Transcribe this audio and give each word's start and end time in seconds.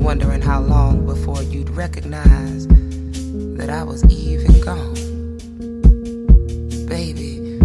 wondering 0.00 0.40
how 0.40 0.60
long 0.60 1.04
before 1.06 1.42
you'd 1.42 1.70
recognize 1.70 2.66
that 3.56 3.68
I 3.70 3.82
was 3.82 4.04
even 4.06 4.60
gone. 4.60 4.94
Baby, 6.86 7.58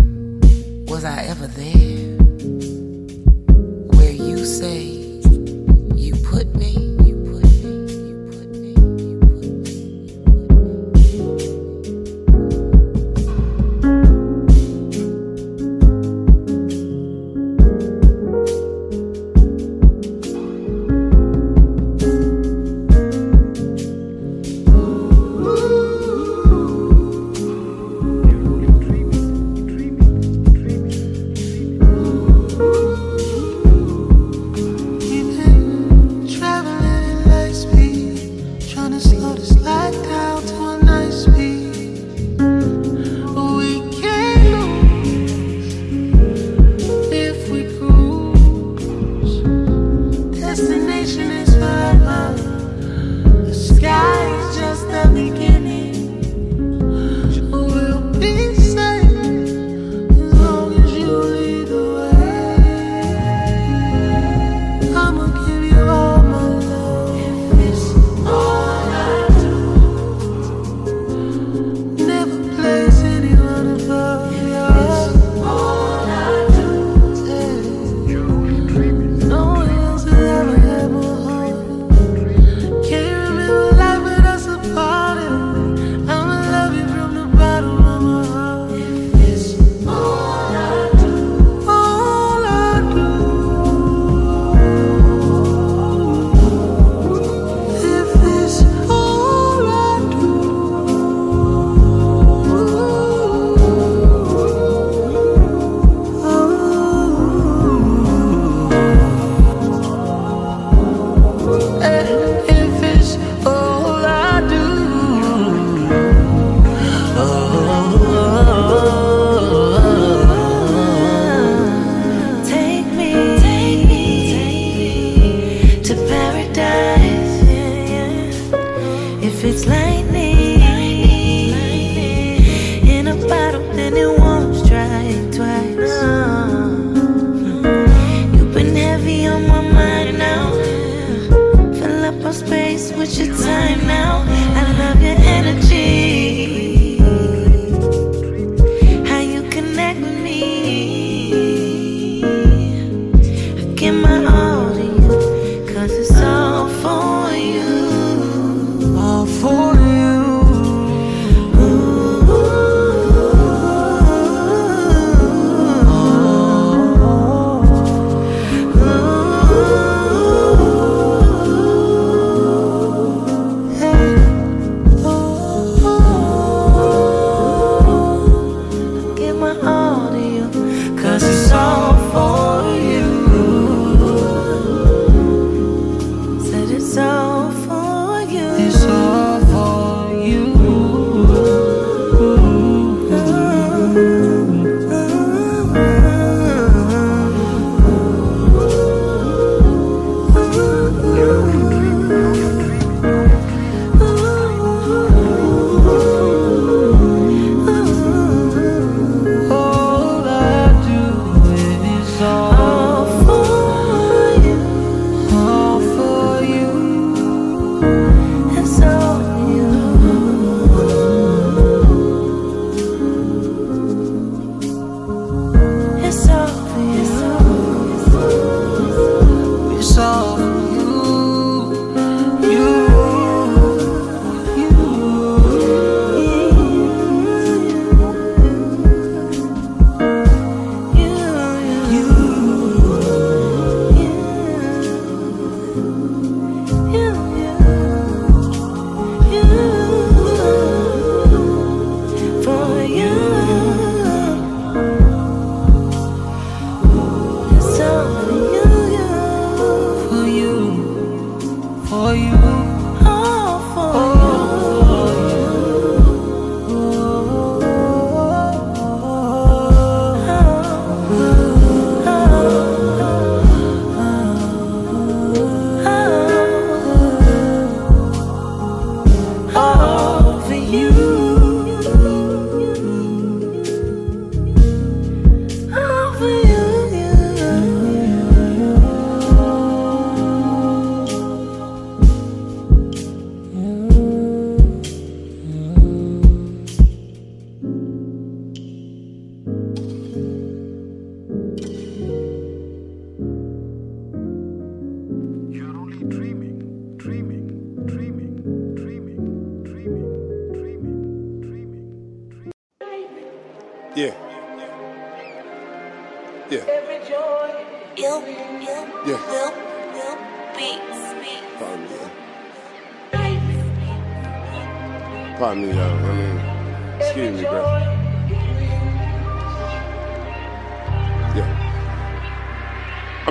was 0.88 1.06
I 1.06 1.24
ever 1.24 1.48
there? 1.48 2.18
Where 3.98 4.12
you 4.12 4.46
say, 4.46 5.05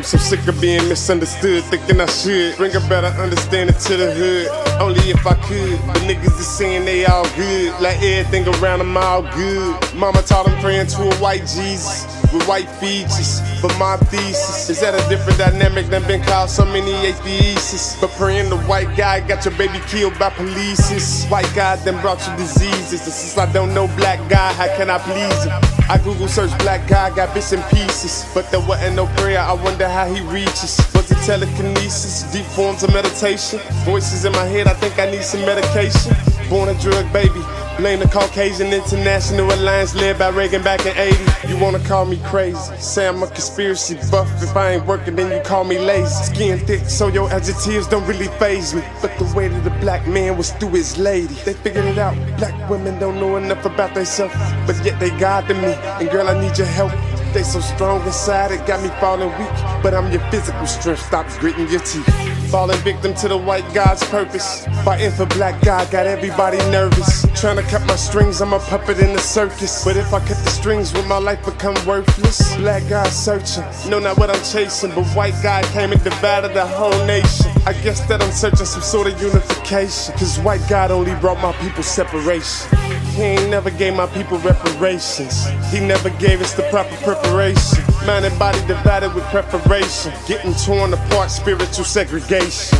I'm 0.05 0.11
so 0.11 0.19
sick 0.19 0.47
of 0.47 0.61
being 0.61 0.87
misunderstood, 0.87 1.65
thinking 1.65 1.99
I 1.99 2.05
should 2.05 2.59
bring 2.59 2.77
a 2.77 2.81
better 2.91 3.07
understanding 3.07 3.75
to 3.75 3.97
the 3.97 4.13
hood. 4.13 4.49
Only 4.79 5.01
if 5.09 5.27
I 5.27 5.33
could. 5.33 5.79
The 5.79 6.01
niggas 6.01 6.39
is 6.39 6.47
saying 6.47 6.85
they 6.85 7.07
all 7.07 7.25
good, 7.37 7.73
like 7.81 7.97
everything 8.03 8.47
around 8.57 8.81
them 8.81 8.99
all 8.99 9.23
good. 9.23 9.95
Mama 9.95 10.21
taught 10.21 10.45
them 10.45 10.61
praying 10.61 10.89
to 10.89 11.05
a 11.05 11.15
white 11.15 11.41
Jesus 11.41 12.05
with 12.35 12.47
white 12.47 12.69
features. 12.69 13.41
But 13.65 13.79
my 13.79 13.97
thesis 14.13 14.69
is 14.69 14.81
that 14.83 14.93
a 14.93 15.01
different 15.09 15.39
dynamic 15.39 15.87
than 15.87 16.07
been 16.07 16.23
called 16.23 16.51
so 16.51 16.67
many 16.67 16.93
atheists. 17.09 17.99
But 17.99 18.11
praying 18.11 18.51
the 18.51 18.59
white 18.69 18.95
guy 18.95 19.27
got 19.27 19.43
your 19.47 19.57
baby 19.57 19.81
killed 19.89 20.19
by 20.19 20.29
police. 20.29 21.25
White 21.31 21.51
guy 21.55 21.77
then 21.77 21.99
brought 22.03 22.21
you 22.29 22.37
diseases. 22.37 22.93
And 22.93 23.15
since 23.15 23.39
I 23.39 23.51
don't 23.55 23.73
know 23.73 23.87
black 23.97 24.21
guy, 24.29 24.53
how 24.53 24.69
can 24.77 24.91
I 24.91 24.99
please 24.99 25.45
him? 25.45 25.53
I 25.89 25.97
Google 26.05 26.29
search 26.29 26.53
black 26.59 26.87
guy, 26.87 27.09
got 27.17 27.33
bits 27.33 27.53
and 27.53 27.65
pieces. 27.73 28.31
But 28.35 28.51
there 28.51 28.61
wasn't 28.61 28.97
no 28.97 29.07
prayer, 29.17 29.41
I 29.41 29.55
wonder 29.55 29.89
how 29.89 30.13
he 30.13 30.21
reaches. 30.29 30.77
Was 30.93 31.11
it 31.11 31.17
telekinesis, 31.25 32.31
deep 32.35 32.45
forms 32.45 32.83
of 32.83 32.93
meditation? 32.93 33.61
Voices 33.89 34.27
in 34.27 34.33
my 34.33 34.45
head, 34.45 34.67
I 34.67 34.75
think 34.75 34.99
I 34.99 35.11
need 35.11 35.25
some 35.25 35.41
medication. 35.41 36.13
Born 36.51 36.69
a 36.69 36.75
drug 36.75 37.11
baby, 37.15 37.41
blame 37.77 38.01
the 38.01 38.09
Caucasian 38.09 38.73
International 38.73 39.53
Alliance 39.53 39.95
led 39.95 40.19
by 40.19 40.29
Reagan 40.29 40.63
back 40.63 40.85
in 40.87 40.97
80. 40.97 41.49
You 41.49 41.59
wanna 41.59 41.79
call 41.81 42.05
me 42.05 42.19
crazy? 42.25 42.59
Say 42.79 43.07
I'm 43.09 43.23
a 43.23 43.27
conspiracy 43.27 43.97
buff. 44.11 44.29
If 44.43 44.57
I 44.57 44.73
ain't 44.73 44.87
working, 44.87 45.17
then 45.17 45.31
you 45.31 45.43
call 45.43 45.65
me 45.65 45.79
lazy. 45.79 46.25
Skin 46.25 46.59
thick, 46.59 46.89
so 46.89 47.09
your 47.09 47.31
adjectives 47.31 47.87
don't 47.87 48.07
really 48.07 48.29
phase 48.39 48.75
me. 48.75 48.83
But 49.03 49.17
the 49.19 49.33
way 49.37 49.49
that 49.49 49.65
the 49.65 49.71
black 49.81 50.07
man 50.07 50.37
was 50.37 50.53
through 50.53 50.71
his 50.71 50.99
lady, 50.99 51.35
they 51.45 51.55
figured 51.55 51.85
it 51.85 51.99
out. 51.99 52.15
Black 52.39 52.71
women 52.71 52.99
don't 52.99 53.17
know 53.17 53.37
enough 53.37 53.65
about 53.65 53.95
themselves, 53.95 54.35
but 54.67 54.77
yet 54.85 54.99
they 55.01 55.11
guiding 55.19 55.61
me. 55.61 55.75
And 56.01 56.11
girl, 56.11 56.29
I 56.29 56.41
need 56.41 56.57
your 56.59 56.67
help. 56.67 56.93
They 57.33 57.43
so 57.43 57.61
strong 57.61 58.01
inside, 58.07 58.53
it 58.53 58.67
got 58.67 58.83
me 58.83 58.91
falling 59.01 59.31
weak. 59.39 59.83
But 59.83 59.95
I'm 59.95 60.11
your 60.13 60.23
physical 60.31 60.67
strength, 60.67 61.03
stop 61.03 61.27
gritting 61.41 61.69
your 61.69 61.81
teeth. 61.81 62.34
Falling 62.55 62.79
victim 62.83 63.13
to 63.15 63.27
the 63.27 63.37
white 63.37 63.67
guy's 63.75 64.01
purpose. 64.05 64.65
Fighting 64.85 65.11
for 65.11 65.27
black 65.27 65.61
guy, 65.63 65.91
got 65.91 66.07
everybody 66.07 66.59
nervous. 66.71 67.27
Trying 67.41 67.57
to 67.57 67.65
cut 67.65 67.85
my 67.85 67.97
strings, 67.97 68.41
I'm 68.41 68.53
a 68.53 68.61
puppet 68.61 69.01
in 69.01 69.13
the 69.13 69.19
circus. 69.19 69.85
But 69.85 69.97
if 69.97 70.15
I 70.15 70.21
cut 70.21 70.37
the 70.45 70.51
strings, 70.51 70.93
will 70.93 71.03
my 71.07 71.19
life 71.19 71.45
become 71.45 71.75
worthless? 71.85 72.57
Black 72.59 72.89
guy 72.89 73.09
searching, 73.09 73.65
know 73.91 73.99
not 73.99 74.19
what 74.19 74.31
I'm 74.31 74.41
chasing. 74.45 74.91
But 74.95 75.05
white 75.17 75.35
guy 75.43 75.65
came 75.73 75.91
and 75.91 76.01
divided 76.05 76.55
the 76.55 76.65
whole 76.65 76.97
nation. 77.07 77.51
I 77.67 77.73
guess 77.83 78.07
that 78.07 78.23
I'm 78.23 78.31
searching 78.31 78.67
some 78.67 78.83
sort 78.83 79.09
of 79.09 79.21
unification. 79.21 80.15
Cause 80.15 80.39
white 80.39 80.63
God 80.69 80.93
only 80.93 81.17
brought 81.17 81.43
my 81.43 81.51
people 81.55 81.83
separation. 81.83 82.71
He 83.17 83.23
ain't 83.23 83.51
never 83.51 83.71
gave 83.71 83.97
my 83.97 84.07
people 84.07 84.39
reparations. 84.39 85.45
He 85.73 85.81
never 85.81 86.11
gave 86.11 86.41
us 86.41 86.55
the 86.55 86.63
proper 86.71 86.95
preparation. 87.03 87.84
Mind 88.07 88.27
and 88.27 88.39
body 88.39 88.61
divided 88.67 89.15
with 89.15 89.25
preparation. 89.25 90.13
Getting 90.27 90.53
torn 90.53 90.93
apart, 90.93 91.31
spiritual 91.31 91.85
segregation. 91.85 92.79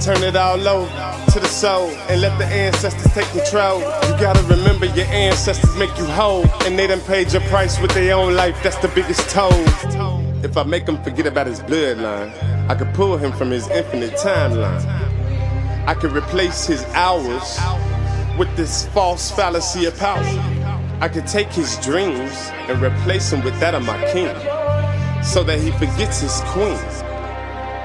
Turn 0.00 0.24
it 0.24 0.34
all 0.34 0.66
over 0.66 0.90
to 1.30 1.38
the 1.38 1.46
soul 1.46 1.88
and 2.08 2.20
let 2.20 2.36
the 2.36 2.46
ancestors 2.46 3.12
take 3.12 3.28
control. 3.28 3.78
You 3.78 4.18
gotta 4.18 4.42
remember 4.48 4.86
your 4.86 5.06
ancestors 5.06 5.76
make 5.76 5.96
you 5.96 6.04
whole. 6.04 6.44
And 6.64 6.76
they 6.76 6.88
done 6.88 7.00
paid 7.02 7.32
your 7.32 7.42
price 7.42 7.80
with 7.80 7.92
their 7.92 8.16
own 8.16 8.34
life, 8.34 8.60
that's 8.62 8.78
the 8.78 8.88
biggest 8.88 9.30
toll. 9.30 9.52
If 10.42 10.56
I 10.56 10.64
make 10.64 10.88
him 10.88 11.00
forget 11.04 11.26
about 11.26 11.46
his 11.46 11.60
bloodline, 11.60 12.32
I 12.68 12.74
could 12.74 12.92
pull 12.92 13.16
him 13.18 13.30
from 13.32 13.50
his 13.50 13.68
infinite 13.68 14.14
timeline. 14.14 14.84
I 15.86 15.94
could 15.94 16.12
replace 16.12 16.66
his 16.66 16.82
hours 16.86 17.56
with 18.36 18.54
this 18.56 18.88
false 18.88 19.30
fallacy 19.30 19.84
of 19.84 19.96
power. 19.96 20.24
I 21.00 21.08
could 21.08 21.26
take 21.26 21.48
his 21.48 21.78
dreams 21.78 22.50
and 22.68 22.82
replace 22.82 23.32
him 23.32 23.42
with 23.42 23.58
that 23.60 23.74
of 23.74 23.84
my 23.86 23.98
king, 24.12 24.28
so 25.24 25.42
that 25.44 25.58
he 25.58 25.70
forgets 25.72 26.20
his 26.20 26.40
queen. 26.46 26.78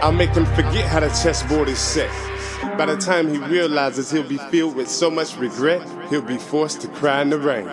I'll 0.02 0.12
make 0.12 0.32
him 0.32 0.46
forget 0.48 0.86
how 0.86 1.00
the 1.00 1.08
chessboard 1.08 1.70
is 1.70 1.80
set. 1.80 2.12
By 2.78 2.88
the 2.88 2.98
time 2.98 3.30
he 3.30 3.38
realizes 3.38 4.12
he'll 4.12 4.28
be 4.28 4.38
filled 4.50 4.76
with 4.76 4.90
so 4.90 5.10
much 5.10 5.38
regret, 5.38 5.88
he'll 6.10 6.22
be 6.22 6.38
forced 6.38 6.82
to 6.82 6.90
cry 6.90 7.22
in 7.22 7.30
the 7.30 7.40
rain. 7.40 7.70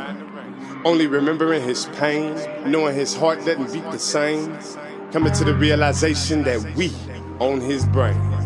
Only 0.84 1.08
remembering 1.08 1.62
his 1.62 1.86
pain, 1.96 2.34
knowing 2.64 2.94
his 2.94 3.14
heart 3.14 3.44
doesn't 3.44 3.72
beat 3.72 3.90
the 3.90 3.98
same, 3.98 4.56
coming 5.10 5.32
to 5.32 5.44
the 5.44 5.54
realization 5.54 6.44
that 6.44 6.62
we 6.76 6.92
own 7.40 7.60
his 7.60 7.84
brain. 7.86 8.41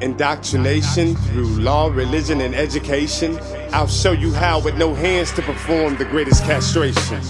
Indoctrination 0.00 1.14
through 1.14 1.60
law, 1.60 1.88
religion, 1.88 2.40
and 2.40 2.54
education. 2.54 3.38
I'll 3.72 3.86
show 3.86 4.12
you 4.12 4.32
how, 4.32 4.58
with 4.58 4.78
no 4.78 4.94
hands, 4.94 5.30
to 5.32 5.42
perform 5.42 5.96
the 5.96 6.06
greatest 6.06 6.42
castration. 6.44 7.20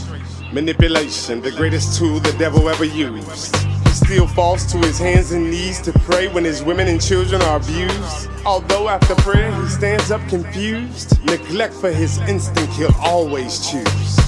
Manipulation, 0.52 1.40
the 1.40 1.50
greatest 1.50 1.98
tool 1.98 2.20
the 2.20 2.32
devil 2.38 2.68
ever 2.68 2.84
used. 2.84 3.56
Still 3.88 4.28
falls 4.28 4.64
to 4.66 4.78
his 4.78 4.98
hands 4.98 5.32
and 5.32 5.50
knees 5.50 5.80
to 5.82 5.92
pray 5.92 6.28
when 6.28 6.44
his 6.44 6.62
women 6.62 6.86
and 6.86 7.02
children 7.02 7.42
are 7.42 7.56
abused. 7.56 8.28
Although 8.46 8.88
after 8.88 9.16
prayer 9.16 9.52
he 9.60 9.68
stands 9.68 10.12
up 10.12 10.26
confused, 10.28 11.20
neglect 11.24 11.74
for 11.74 11.90
his 11.90 12.18
instinct 12.18 12.72
he'll 12.74 12.94
always 13.00 13.68
choose. 13.68 14.18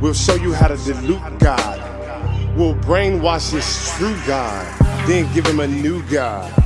We'll 0.00 0.14
show 0.14 0.36
you 0.36 0.54
how 0.54 0.68
to 0.68 0.76
dilute 0.78 1.38
God. 1.38 2.56
We'll 2.56 2.76
brainwash 2.76 3.52
his 3.52 3.92
true 3.98 4.16
God, 4.26 5.06
then 5.06 5.32
give 5.34 5.46
him 5.46 5.60
a 5.60 5.66
new 5.66 6.02
God. 6.04 6.63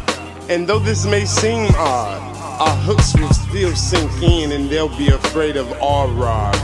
And 0.48 0.66
though 0.66 0.78
this 0.78 1.04
may 1.04 1.26
seem 1.26 1.68
odd, 1.76 2.22
our 2.58 2.74
hooks 2.76 3.14
will 3.14 3.32
still 3.34 3.76
sink 3.76 4.22
in 4.22 4.52
and 4.52 4.70
they'll 4.70 4.96
be 4.96 5.08
afraid 5.08 5.58
of 5.58 5.70
our 5.82 6.08
rod. 6.08 6.56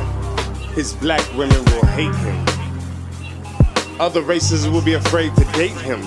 His 0.73 0.95
black 0.95 1.23
women 1.35 1.63
will 1.67 1.85
hate 1.89 2.15
him. 2.15 4.01
Other 4.01 4.23
races 4.23 4.67
will 4.67 4.81
be 4.81 4.95
afraid 4.95 5.37
to 5.37 5.45
date 5.53 5.77
him. 5.83 6.03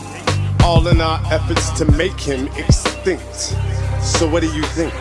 All 0.63 0.88
in 0.88 1.00
our 1.00 1.22
efforts 1.31 1.69
to 1.77 1.86
make 1.91 2.19
him 2.19 2.48
extinct. 2.57 3.55
So 4.01 4.27
what 4.27 4.41
do 4.41 4.51
you 4.55 4.63
think? 4.63 4.91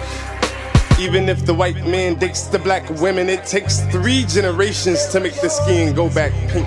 Even 1.00 1.30
if 1.30 1.47
the 1.47 1.54
white 1.54 1.87
man 1.87 2.16
dates 2.16 2.42
the 2.42 2.59
black 2.59 2.88
women, 3.00 3.30
it 3.30 3.47
takes 3.47 3.80
three 3.90 4.25
generations 4.25 5.06
to 5.09 5.21
make 5.21 5.40
the 5.40 5.49
skin 5.49 5.95
go 5.95 6.11
back 6.11 6.33
pink. 6.50 6.66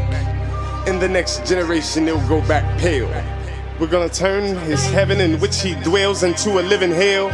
In 0.87 0.97
the 0.97 1.07
next 1.07 1.45
generation, 1.45 2.07
it'll 2.07 2.27
go 2.27 2.41
back 2.47 2.79
pale. 2.79 3.07
We're 3.79 3.87
gonna 3.87 4.09
turn 4.09 4.57
his 4.57 4.85
heaven 4.89 5.21
in 5.21 5.39
which 5.39 5.61
he 5.61 5.73
dwells 5.75 6.23
into 6.23 6.59
a 6.59 6.63
living 6.63 6.91
hell. 6.91 7.29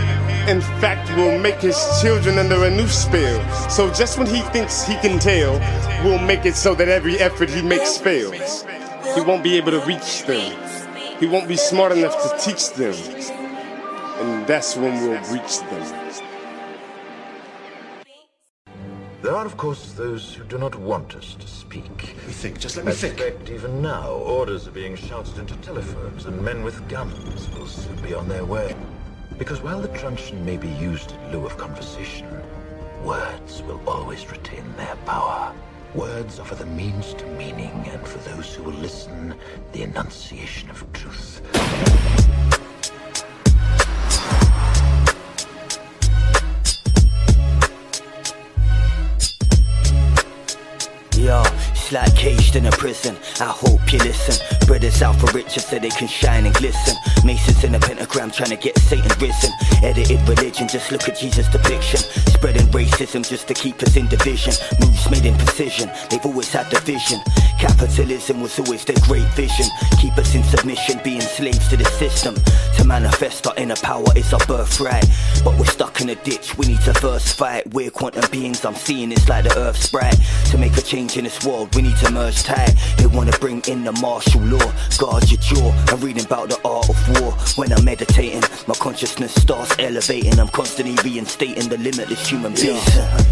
In 0.48 0.62
fact, 0.80 1.10
we'll 1.16 1.40
make 1.40 1.56
his 1.56 1.76
children 2.04 2.38
under 2.38 2.66
a 2.66 2.70
new 2.70 2.88
spell. 2.88 3.42
So 3.68 3.92
just 3.92 4.20
when 4.20 4.28
he 4.28 4.42
thinks 4.54 4.86
he 4.86 4.94
can 4.98 5.18
tell, 5.18 5.54
we'll 6.04 6.20
make 6.20 6.46
it 6.46 6.56
so 6.56 6.76
that 6.76 6.88
every 6.88 7.18
effort 7.18 7.50
he 7.50 7.64
makes 7.64 7.98
fails. 7.98 8.64
He 9.16 9.22
won't 9.22 9.44
be 9.44 9.58
able 9.58 9.72
to 9.72 9.80
reach 9.88 10.24
them. 10.26 10.54
He 11.20 11.26
won't 11.26 11.48
be 11.48 11.58
smart 11.58 11.94
enough 11.94 12.14
to 12.22 12.38
teach 12.38 12.74
them. 12.74 12.94
And 14.20 14.46
that's 14.46 14.76
when 14.76 15.02
we'll 15.02 15.20
reach 15.34 15.60
them. 15.62 16.25
There 19.36 19.42
are, 19.42 19.48
of 19.48 19.58
course, 19.58 19.92
those 19.92 20.34
who 20.34 20.46
do 20.46 20.58
not 20.58 20.76
want 20.76 21.14
us 21.14 21.36
to 21.38 21.46
speak. 21.46 22.16
Let 22.16 22.28
me 22.28 22.32
think, 22.32 22.58
just 22.58 22.78
let 22.78 22.86
me 22.86 22.94
In 22.94 22.98
think. 22.98 23.20
fact, 23.20 23.50
even 23.50 23.82
now, 23.82 24.12
orders 24.12 24.66
are 24.66 24.72
being 24.72 24.96
shouted 24.96 25.38
into 25.38 25.58
telephones, 25.58 26.26
and 26.26 26.42
men 26.42 26.64
with 26.64 26.88
guns 26.88 27.50
will 27.50 27.68
soon 27.68 27.98
be 27.98 28.14
on 28.14 28.30
their 28.30 28.46
way. 28.46 28.74
Because 29.38 29.62
while 29.62 29.82
the 29.82 29.90
truncheon 29.90 30.46
may 30.46 30.56
be 30.56 30.70
used 30.70 31.12
in 31.12 31.34
lieu 31.34 31.46
of 31.46 31.58
conversation, 31.58 32.30
words 33.04 33.62
will 33.64 33.82
always 33.86 34.32
retain 34.32 34.74
their 34.78 34.96
power. 35.06 35.54
Words 35.96 36.40
offer 36.40 36.56
the 36.56 36.68
means 36.68 37.14
to 37.16 37.26
meaning, 37.32 37.90
and 37.92 38.08
for 38.08 38.20
those 38.30 38.56
who 38.56 38.64
will 38.64 38.80
listen, 38.80 39.36
the 39.74 39.82
enunciation 39.82 40.70
of 40.70 40.90
truth. 40.94 41.42
It's 51.86 51.92
like 51.92 52.16
caged 52.16 52.56
in 52.56 52.66
a 52.66 52.72
prison. 52.72 53.16
I 53.40 53.46
hope 53.46 53.94
you 53.94 54.00
listen. 54.00 54.36
Brothers 54.66 55.04
out 55.04 55.16
for 55.18 55.32
riches 55.38 55.66
so 55.66 55.78
they 55.78 55.90
can 55.90 56.08
shine 56.08 56.48
and 56.48 56.56
glisten. 56.56 56.96
Masons 57.26 57.64
in 57.64 57.74
a 57.74 57.80
pentagram 57.80 58.30
trying 58.30 58.52
to 58.52 58.56
get 58.56 58.78
Satan 58.78 59.12
risen. 59.20 59.52
Edited 59.84 60.22
religion, 60.30 60.68
just 60.68 60.92
look 60.92 61.10
at 61.10 61.18
Jesus' 61.18 61.48
depiction. 61.50 62.00
Spreading 62.30 62.68
racism 62.68 63.28
just 63.28 63.48
to 63.48 63.54
keep 63.56 63.82
us 63.82 63.96
in 63.96 64.08
division. 64.08 64.54
Moves 64.80 65.10
made 65.10 65.26
in 65.26 65.36
precision, 65.36 65.90
they've 66.10 66.26
always 66.26 66.52
had 66.52 66.70
the 66.70 66.80
vision. 66.82 67.20
Capitalism 67.60 68.42
was 68.42 68.60
always 68.60 68.86
their 68.86 68.98
great 69.02 69.28
vision. 69.34 69.66
Keep 70.00 70.18
us 70.18 70.36
in 70.36 70.44
submission, 70.44 71.00
being 71.04 71.22
slaves 71.22 71.68
to 71.70 71.78
the 71.78 71.86
system. 71.86 72.36
To 72.78 72.84
manifest 72.86 73.48
our 73.48 73.56
inner 73.58 73.76
power 73.78 74.06
is 74.16 74.32
our 74.32 74.46
birthright. 74.46 75.06
But 75.44 75.58
we're 75.58 75.66
stuck 75.66 76.02
in 76.02 76.10
a 76.10 76.16
ditch, 76.16 76.56
we 76.58 76.68
need 76.68 76.82
to 76.82 76.94
first 76.94 77.38
fight. 77.38 77.74
We're 77.74 77.90
quantum 77.90 78.30
beings, 78.32 78.64
I'm 78.66 78.76
seeing 78.76 79.12
it's 79.12 79.28
like 79.28 79.46
the 79.46 79.58
earth's 79.58 79.86
sprite. 79.86 80.18
To 80.52 80.58
make 80.58 80.78
a 80.78 80.82
change 80.82 81.18
in 81.18 81.24
this 81.24 81.44
world, 81.44 81.74
we 81.76 81.82
need 81.82 81.98
to 81.98 82.12
merge 82.12 82.44
tight. 82.44 82.76
They 82.98 83.08
wanna 83.08 83.34
bring 83.40 83.62
in 83.68 83.84
the 83.84 83.94
martial 83.94 84.42
law, 84.42 84.72
guard 85.00 85.32
your 85.32 85.42
jaw. 85.42 85.72
I'm 85.88 86.00
reading 86.02 86.26
about 86.26 86.50
the 86.50 86.60
art 86.64 86.90
of 86.90 87.10
war. 87.10 87.15
When 87.56 87.72
I'm 87.72 87.86
meditating, 87.86 88.44
my 88.68 88.74
consciousness 88.76 89.34
starts 89.34 89.76
elevating. 89.80 90.40
I'm 90.40 90.50
constantly 90.50 90.96
reinstating 91.10 91.70
the 91.70 91.78
limitless 91.78 92.28
human 92.28 92.54
being. 92.54 92.82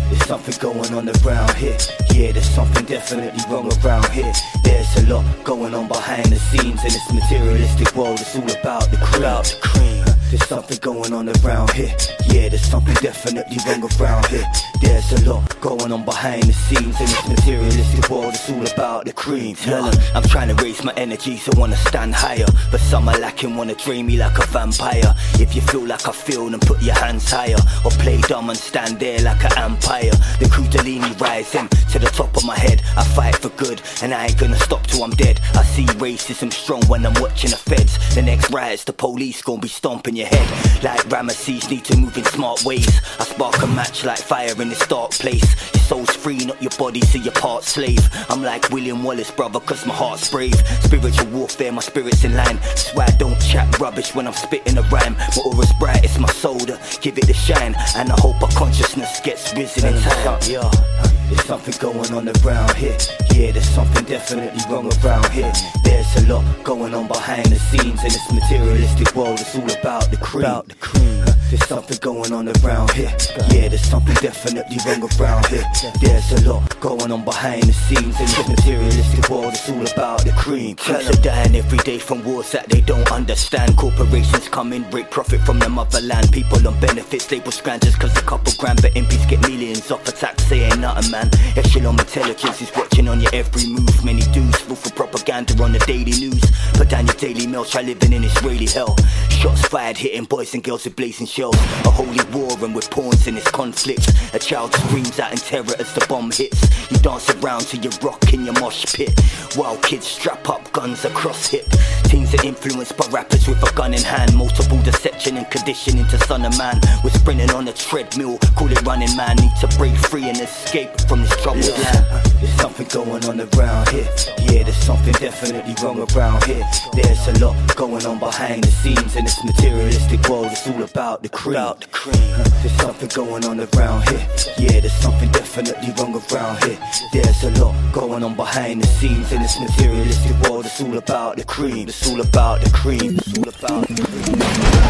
There's 0.10 0.26
something 0.26 0.56
going 0.60 0.94
on 0.94 1.10
around 1.10 1.54
here. 1.56 1.78
Yeah, 2.14 2.32
there's 2.32 2.50
something 2.50 2.86
definitely 2.86 3.42
wrong 3.50 3.72
around 3.84 4.10
here. 4.12 4.32
There's 4.64 4.96
a 4.98 5.14
lot 5.14 5.26
going 5.44 5.74
on 5.74 5.88
behind 5.88 6.26
the 6.26 6.38
scenes 6.38 6.84
in 6.84 6.92
this 6.92 7.14
materialistic 7.14 7.96
world. 7.96 8.20
It's 8.20 8.36
all 8.36 8.50
about 8.60 8.90
the 8.92 8.98
crowd. 8.98 9.46
The 9.46 9.60
cream. 9.62 9.93
There's 10.34 10.50
something 10.50 10.80
going 10.80 11.14
on 11.14 11.30
around 11.30 11.70
here. 11.74 11.96
Yeah, 12.26 12.50
there's 12.50 12.66
something 12.66 12.96
definitely 12.96 13.58
wrong 13.68 13.88
around 14.02 14.26
here. 14.26 14.44
There's 14.82 15.12
a 15.12 15.30
lot 15.30 15.62
going 15.62 15.92
on 15.92 16.04
behind 16.04 16.42
the 16.44 16.54
scenes 16.54 17.00
in 17.00 17.06
this 17.06 17.28
materialistic 17.30 18.10
world. 18.10 18.34
It's 18.34 18.50
all 18.50 18.66
about 18.66 19.06
the 19.06 19.14
cream. 19.14 19.56
Tell 19.56 19.92
I'm 20.16 20.24
trying 20.24 20.48
to 20.48 20.56
raise 20.56 20.84
my 20.84 20.92
energy, 20.96 21.38
so 21.38 21.52
wanna 21.56 21.76
stand 21.76 22.16
higher. 22.16 22.48
But 22.72 22.82
some 22.82 23.08
are 23.10 23.20
lacking, 23.20 23.56
wanna 23.56 23.76
drain 23.76 24.08
me 24.08 24.18
like 24.18 24.36
a 24.40 24.46
vampire. 24.48 25.14
If 25.36 25.56
you 25.56 25.62
feel 25.62 25.86
like 25.86 26.08
I 26.08 26.12
feel, 26.12 26.50
then 26.50 26.60
put 26.62 26.82
your 26.82 26.96
hands 26.96 27.30
higher. 27.30 27.62
Or 27.86 27.92
play 27.92 28.20
dumb 28.22 28.50
and 28.50 28.58
stand 28.58 29.00
there 29.00 29.20
like 29.20 29.44
an 29.44 29.56
empire. 29.60 30.16
The 30.40 30.46
Kundalini 30.46 31.14
rising 31.22 31.68
to 31.92 32.00
the 32.00 32.08
top 32.08 32.36
of 32.36 32.44
my 32.44 32.58
head. 32.58 32.82
I 32.98 33.04
fight 33.04 33.36
for 33.36 33.50
good, 33.50 33.84
and 34.02 34.12
I 34.12 34.26
ain't 34.26 34.40
gonna 34.40 34.60
stop 34.60 34.88
till 34.88 35.04
I'm 35.04 35.12
dead. 35.12 35.40
I 35.54 35.64
see 35.64 35.86
racism 36.02 36.52
strong 36.52 36.84
when 36.88 37.06
I'm 37.06 37.22
watching 37.22 37.52
the 37.52 37.58
feds. 37.58 38.16
The 38.16 38.24
next 38.24 38.50
riots, 38.50 38.84
the 38.84 38.94
police 38.94 39.44
gonna 39.44 39.62
be 39.62 39.68
stomping 39.68 40.16
your 40.16 40.23
head. 40.28 40.84
Like 40.84 41.00
Ramesses 41.08 41.70
need 41.70 41.86
to 41.86 41.98
move 41.98 42.18
in 42.18 42.26
smart 42.26 42.64
ways. 42.66 42.88
I 43.20 43.24
spark 43.24 43.62
a 43.62 43.68
match 43.68 44.04
like 44.04 44.20
fire 44.20 44.62
in 44.62 44.70
this 44.70 44.86
dark 44.88 45.12
place. 45.12 45.74
Your 45.74 45.84
soul's 45.84 46.16
free, 46.16 46.46
not 46.46 46.62
your 46.62 46.72
body, 46.78 47.02
so 47.02 47.18
you're 47.18 47.34
part 47.34 47.64
slave. 47.64 48.00
I'm 48.30 48.44
like 48.44 48.70
William 48.70 49.04
Wallace, 49.04 49.32
brother, 49.32 49.60
cause 49.60 49.86
my 49.86 49.94
heart's 49.94 50.30
brave. 50.30 50.56
Spiritual 50.82 51.28
warfare, 51.28 51.72
my 51.72 51.82
spirit's 51.82 52.24
in 52.24 52.36
line. 52.36 52.58
That's 52.58 52.92
why 52.94 53.06
I 53.06 53.12
don't 53.12 53.40
chat 53.40 53.80
rubbish 53.80 54.14
when 54.14 54.28
I'm 54.28 54.34
spitting 54.34 54.78
a 54.78 54.82
rhyme. 54.84 55.14
My 55.14 55.44
aura's 55.46 55.72
bright, 55.80 56.04
it's 56.04 56.20
my 56.20 56.30
soul 56.30 56.60
to 56.60 56.80
give 57.02 57.18
it 57.18 57.30
a 57.30 57.34
shine. 57.34 57.76
And 57.96 58.12
I 58.12 58.20
hope 58.20 58.42
our 58.42 58.52
consciousness 58.52 59.22
gets 59.22 59.54
risen 59.54 59.94
in 59.94 60.02
time. 60.02 60.40
Yeah. 60.48 61.23
There's 61.30 61.46
something 61.46 61.74
going 61.80 62.12
on 62.14 62.30
around 62.44 62.76
here. 62.76 62.98
Yeah, 63.34 63.52
there's 63.52 63.70
something 63.70 64.06
definitely 64.06 64.62
wrong 64.70 64.92
around 65.04 65.30
here. 65.32 65.52
There's 65.84 66.16
a 66.18 66.34
lot 66.34 66.44
going 66.64 66.94
on 66.94 67.08
behind 67.08 67.46
the 67.48 67.58
scenes 67.58 68.02
in 68.04 68.10
this 68.10 68.32
materialistic 68.32 69.16
world. 69.16 69.40
It's 69.40 69.56
all 69.56 69.72
about 69.80 70.12
the 70.12 70.18
cream. 70.18 70.46
About 70.46 70.68
the 70.68 70.76
cream. 70.76 71.26
There's 71.54 71.68
something 71.68 71.98
going 72.02 72.34
on 72.34 72.50
around 72.50 72.90
here. 72.94 73.16
Yeah, 73.52 73.68
there's 73.68 73.82
something 73.82 74.16
definitely 74.16 74.78
wrong 74.88 75.08
around 75.20 75.46
here. 75.46 75.64
There's 76.02 76.32
a 76.32 76.50
lot 76.50 76.80
going 76.80 77.12
on 77.12 77.24
behind 77.24 77.64
the 77.64 77.74
scenes 77.74 78.20
in 78.20 78.26
this 78.26 78.50
materialistic 78.50 79.30
world. 79.30 79.54
It's 79.54 79.70
all 79.70 79.86
about 79.86 80.24
the 80.24 80.32
cream. 80.32 80.76
Kids 80.76 81.08
are 81.12 81.22
dying 81.22 81.56
every 81.56 81.78
day 81.80 82.00
from 82.00 82.26
wars 82.26 82.52
that 82.54 82.70
they 82.70 82.82
don't 82.82 83.12
understand. 83.12 83.78
Corporations 83.78 84.50
come 84.50 84.74
in, 84.74 84.82
break 84.90 85.12
profit 85.12 85.42
from 85.42 85.60
the 85.60 85.70
motherland. 85.70 86.32
People 86.32 86.68
on 86.68 86.80
benefits, 86.80 87.32
label 87.32 87.52
scroungers 87.52 88.00
cause 88.00 88.18
a 88.18 88.22
couple 88.22 88.52
grand. 88.58 88.82
But 88.82 88.96
MPs 88.96 89.30
get 89.30 89.42
millions 89.42 89.92
off 89.92 90.08
a 90.08 90.12
tax, 90.12 90.52
ain't 90.52 90.80
nothing, 90.80 91.12
man. 91.14 91.30
Echelon 91.56 92.00
intelligence 92.00 92.60
is 92.60 92.72
watching 92.76 93.08
on 93.08 93.22
your 93.22 93.30
every 93.34 93.68
move. 93.68 94.04
Many 94.04 94.22
dudes 94.34 94.60
fall 94.62 94.76
for 94.76 94.92
propaganda 94.92 95.54
on 95.64 95.72
the 95.72 95.80
daily 95.80 96.16
news. 96.24 96.44
Put 96.74 96.90
down 96.90 97.06
your 97.06 97.16
daily 97.16 97.46
mail, 97.46 97.66
try 97.66 97.84
living 97.84 98.14
in 98.14 98.24
Israeli 98.24 98.66
hell. 98.66 98.96
Shots 99.30 99.68
fired, 99.68 99.96
hitting 99.96 100.26
boys 100.26 100.56
and 100.56 100.64
girls 100.64 100.86
with 100.86 100.96
blazing 100.96 101.28
shells. 101.28 101.56
A 101.86 101.92
holy 101.92 102.26
war 102.34 102.52
and 102.66 102.74
with 102.74 102.90
pawns 102.90 103.28
in 103.28 103.36
this 103.36 103.50
conflict. 103.52 104.10
A 104.34 104.40
child 104.40 104.74
screams 104.74 105.20
out 105.20 105.32
in 105.32 105.38
terror 105.38 105.76
as 105.78 105.94
the 105.94 106.04
bomb 106.10 106.32
hits. 106.32 106.62
You 106.90 106.98
dance 106.98 107.30
around 107.36 107.62
till 107.62 107.82
you 107.82 107.92
rock 108.02 108.34
in 108.34 108.46
your 108.46 108.60
mosh 108.60 108.84
pit. 108.96 109.14
While 109.56 109.78
kids 109.78 110.08
strap 110.08 110.50
up 110.50 110.72
guns 110.72 111.06
across 111.06 111.46
hip. 111.48 111.68
Teens 112.06 112.34
are 112.34 112.44
influenced 112.44 112.98
by 112.98 113.06
rappers 113.08 113.48
with 113.48 113.62
a 113.62 113.72
gun 113.76 113.94
in 113.94 114.02
hand. 114.02 114.36
Multiple 114.36 114.82
deception 114.82 115.38
and 115.38 115.50
conditioning 115.52 116.08
to 116.08 116.18
son 116.26 116.44
of 116.44 116.58
man. 116.58 116.82
We're 117.04 117.12
sprinting 117.12 117.52
on 117.52 117.68
a 117.68 117.74
treadmill, 117.74 118.40
call 118.58 118.72
it 118.72 118.82
running 118.82 119.16
man. 119.16 119.36
Need 119.38 119.56
to 119.62 119.68
break 119.78 119.96
free 120.10 120.28
and 120.30 120.40
escape 120.40 120.90
from 121.08 121.22
this 121.22 121.36
troubled 121.42 121.68
land. 121.80 122.06
There's 122.40 122.54
something 122.54 122.88
going 122.88 123.26
on 123.26 123.40
around 123.42 123.90
here. 123.90 124.08
Yeah, 124.40 124.64
there's 124.64 124.76
something 124.76 125.14
definitely 125.14 125.76
wrong 125.82 126.00
around 126.16 126.44
here. 126.44 126.64
There's 126.94 127.28
a 127.28 127.46
lot 127.46 127.56
going 127.76 128.06
on 128.06 128.20
behind 128.20 128.64
the 128.64 128.72
scenes 128.72 129.16
in 129.16 129.26
this 129.26 129.44
materialistic 129.44 130.28
world. 130.30 130.48
It's 130.48 130.68
all 130.68 130.84
about 130.84 131.24
the 131.24 131.30
cream. 131.30 131.56
About 131.56 131.82
the 131.82 131.88
cream. 131.88 132.16
There's 132.62 132.76
something 132.78 133.10
going 133.10 133.46
on 133.46 133.60
around 133.60 134.10
here. 134.10 134.28
Yeah, 134.58 134.80
there's 134.80 134.94
something 134.94 135.32
definitely 135.32 135.94
wrong 135.98 136.14
around 136.32 136.64
here. 136.64 136.78
There's 137.12 137.44
a 137.44 137.52
lot 137.64 137.76
going 137.94 138.24
on 138.24 138.36
behind 138.36 138.82
the 138.84 138.88
scenes 138.88 139.32
in 139.32 139.42
this 139.42 139.60
materialistic 139.60 140.50
world. 140.50 140.66
It's 140.66 140.82
all 140.82 140.98
about 140.98 141.38
the 141.38 141.44
cream. 141.46 141.88
It's 141.88 142.10
all 142.10 142.22
about 142.22 142.62
the 142.62 142.70
cream. 142.70 143.18
It's 143.18 143.38
all 143.38 143.50
about 143.50 143.88
the 143.88 144.02
cream. 144.02 144.84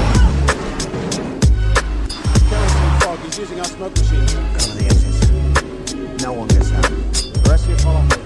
Using 3.36 3.60
our 3.60 3.66
smoke 3.66 3.98
machine. 3.98 5.03
Cover 6.24 6.48
the 6.48 6.56
exits. 6.56 6.72
No 6.72 6.72
one 6.72 6.72
gets 6.72 6.72
out. 6.72 6.84
The 7.44 7.50
rest 7.50 7.66
of 7.66 7.72
you 7.72 7.78
follow 7.78 8.02
me. 8.02 8.23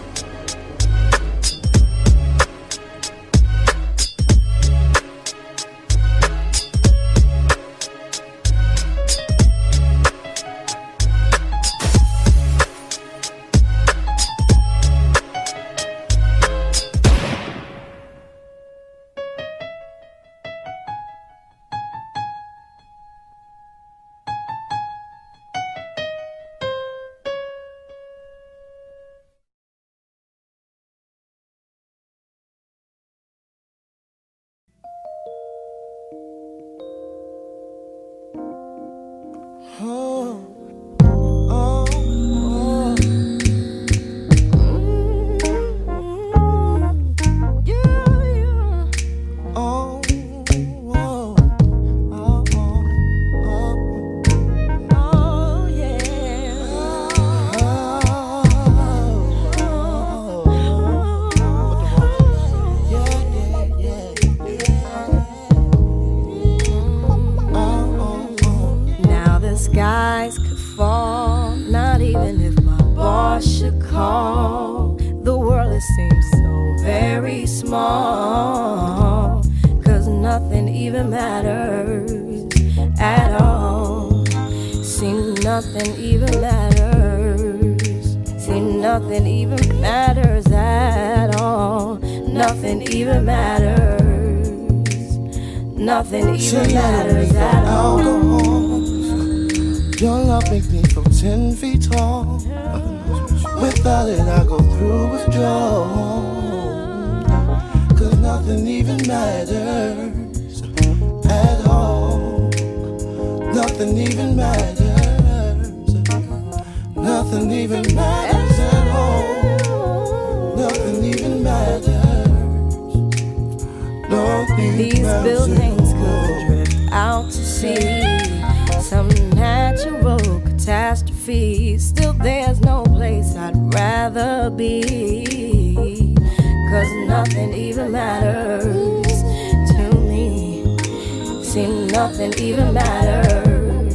Nothing 142.08 142.34
even 142.40 142.74
matters. 142.74 143.94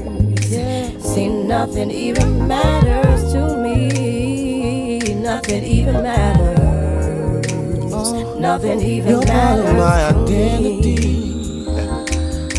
See, 1.03 1.29
nothing 1.29 1.91
even 1.91 2.47
matters 2.47 3.33
to 3.33 3.57
me. 3.57 4.99
Nothing 5.15 5.65
even 5.65 6.03
matters. 6.03 6.59
Nothing 8.39 8.81
even 8.83 9.11
You're 9.13 9.23
part 9.23 9.59
of 9.61 9.65
my 9.65 10.13
matters 10.13 10.31
me. 10.31 10.45
identity. 10.59 11.09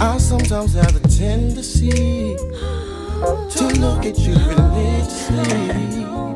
I 0.02 0.18
sometimes 0.18 0.74
have 0.74 0.96
a 0.96 1.00
tendency 1.08 2.36
to 3.56 3.64
look 3.80 4.06
at 4.08 4.18
you 4.18 4.34
religiously, 4.34 5.84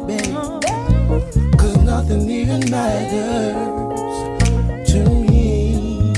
babe. 0.05 0.61
Cause 1.57 1.77
nothing 1.77 2.29
even 2.29 2.69
matters 2.69 3.55
to 4.91 4.99
me. 5.09 6.13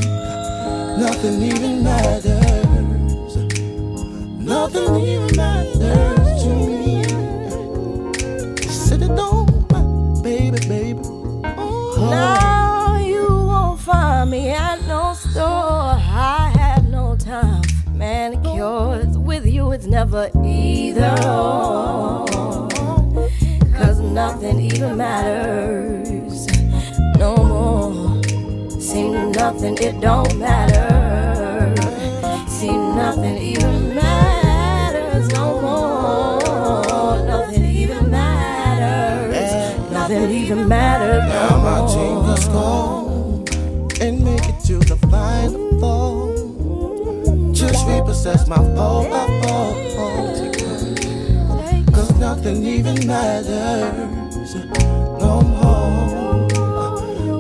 Nothing 0.98 1.42
even 1.44 1.84
matters. 1.84 2.29
Nothing 4.72 4.96
even 4.98 5.36
matters 5.36 6.44
to 6.44 6.50
me. 6.50 7.02
It 8.62 10.24
baby, 10.24 10.60
baby. 10.68 11.00
Now 11.98 12.98
you 12.98 13.26
won't 13.28 13.80
find 13.80 14.30
me 14.30 14.50
at 14.50 14.82
no 14.88 15.14
store. 15.16 15.42
I 15.42 16.54
have 16.56 16.88
no 16.88 17.16
time 17.16 17.64
manicures. 17.94 19.18
With 19.18 19.48
you, 19.48 19.72
it's 19.72 19.88
never 19.88 20.30
either. 20.46 21.16
Cause 23.76 24.00
nothing 24.00 24.60
even 24.60 24.98
matters 24.98 26.46
no 27.18 27.36
more. 27.36 28.24
See, 28.80 29.10
nothing, 29.10 29.78
it 29.80 30.00
don't 30.00 30.38
matter. 30.38 30.99
Even 40.52 40.68
matters 40.68 41.24
Now 41.30 41.58
my 41.62 41.94
team 41.94 42.16
must 42.26 42.52
go 42.52 43.46
and 44.02 44.24
make 44.24 44.48
it 44.50 44.60
to 44.66 44.80
the 44.80 44.96
final 45.12 45.80
four. 45.80 47.54
Just 47.54 47.86
repossess 47.86 48.48
my 48.48 48.58
pole. 48.58 49.06
Cause 51.94 52.12
nothing 52.18 52.64
even 52.66 53.06
matters 53.06 54.56
no 55.20 55.42
more. 55.42 56.48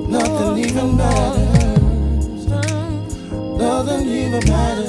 Nothing 0.07 0.57
even 0.65 0.97
matters. 0.97 2.45
Nothing 3.57 4.07
even 4.07 4.43
matters 4.47 4.88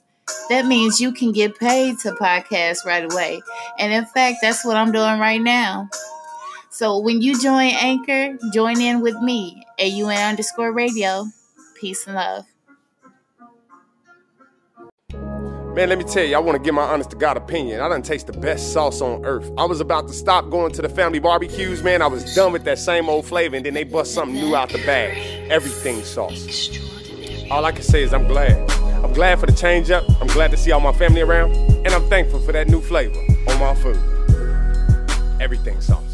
That 0.49 0.65
means 0.65 0.99
you 0.99 1.11
can 1.11 1.31
get 1.31 1.57
paid 1.57 1.99
to 1.99 2.11
podcast 2.11 2.85
right 2.85 3.11
away. 3.11 3.41
And 3.79 3.93
in 3.93 4.05
fact, 4.05 4.37
that's 4.41 4.65
what 4.65 4.77
I'm 4.77 4.91
doing 4.91 5.19
right 5.19 5.41
now. 5.41 5.89
So 6.69 6.97
when 6.99 7.21
you 7.21 7.39
join 7.39 7.71
Anchor, 7.71 8.37
join 8.53 8.79
in 8.81 9.01
with 9.01 9.15
me, 9.21 9.65
AUN 9.79 10.17
underscore 10.17 10.71
radio. 10.71 11.25
Peace 11.79 12.05
and 12.07 12.15
love. 12.15 12.45
Man, 15.73 15.87
let 15.87 15.97
me 15.97 16.03
tell 16.03 16.25
you, 16.25 16.35
I 16.35 16.39
want 16.39 16.57
to 16.57 16.61
give 16.61 16.75
my 16.75 16.81
honest 16.81 17.11
to 17.11 17.15
God 17.15 17.37
opinion. 17.37 17.79
I 17.79 17.87
done 17.87 18.01
taste 18.01 18.27
the 18.27 18.33
best 18.33 18.73
sauce 18.73 18.99
on 18.99 19.23
earth. 19.25 19.49
I 19.57 19.63
was 19.63 19.79
about 19.79 20.07
to 20.09 20.13
stop 20.13 20.49
going 20.49 20.73
to 20.73 20.81
the 20.81 20.89
family 20.89 21.19
barbecues, 21.19 21.81
man. 21.81 22.01
I 22.01 22.07
was 22.07 22.35
done 22.35 22.51
with 22.51 22.65
that 22.65 22.77
same 22.77 23.07
old 23.07 23.25
flavor, 23.25 23.55
and 23.55 23.65
then 23.65 23.73
they 23.73 23.85
bust 23.85 24.13
something 24.13 24.35
new 24.35 24.53
out 24.53 24.69
the 24.69 24.79
bag. 24.79 25.17
Everything 25.49 26.03
sauce. 26.03 26.69
All 27.49 27.63
I 27.63 27.71
can 27.71 27.83
say 27.83 28.03
is 28.03 28.13
I'm 28.13 28.27
glad. 28.27 28.80
I'm 29.03 29.13
glad 29.13 29.39
for 29.39 29.45
the 29.45 29.53
change 29.53 29.89
up. 29.91 30.03
I'm 30.21 30.27
glad 30.27 30.51
to 30.51 30.57
see 30.57 30.71
all 30.71 30.79
my 30.79 30.93
family 30.93 31.21
around, 31.21 31.51
and 31.85 31.89
I'm 31.89 32.07
thankful 32.09 32.39
for 32.39 32.51
that 32.51 32.67
new 32.67 32.81
flavor 32.81 33.19
on 33.47 33.59
my 33.59 33.75
food. 33.75 33.99
Everything 35.39 35.81
sauce. 35.81 36.10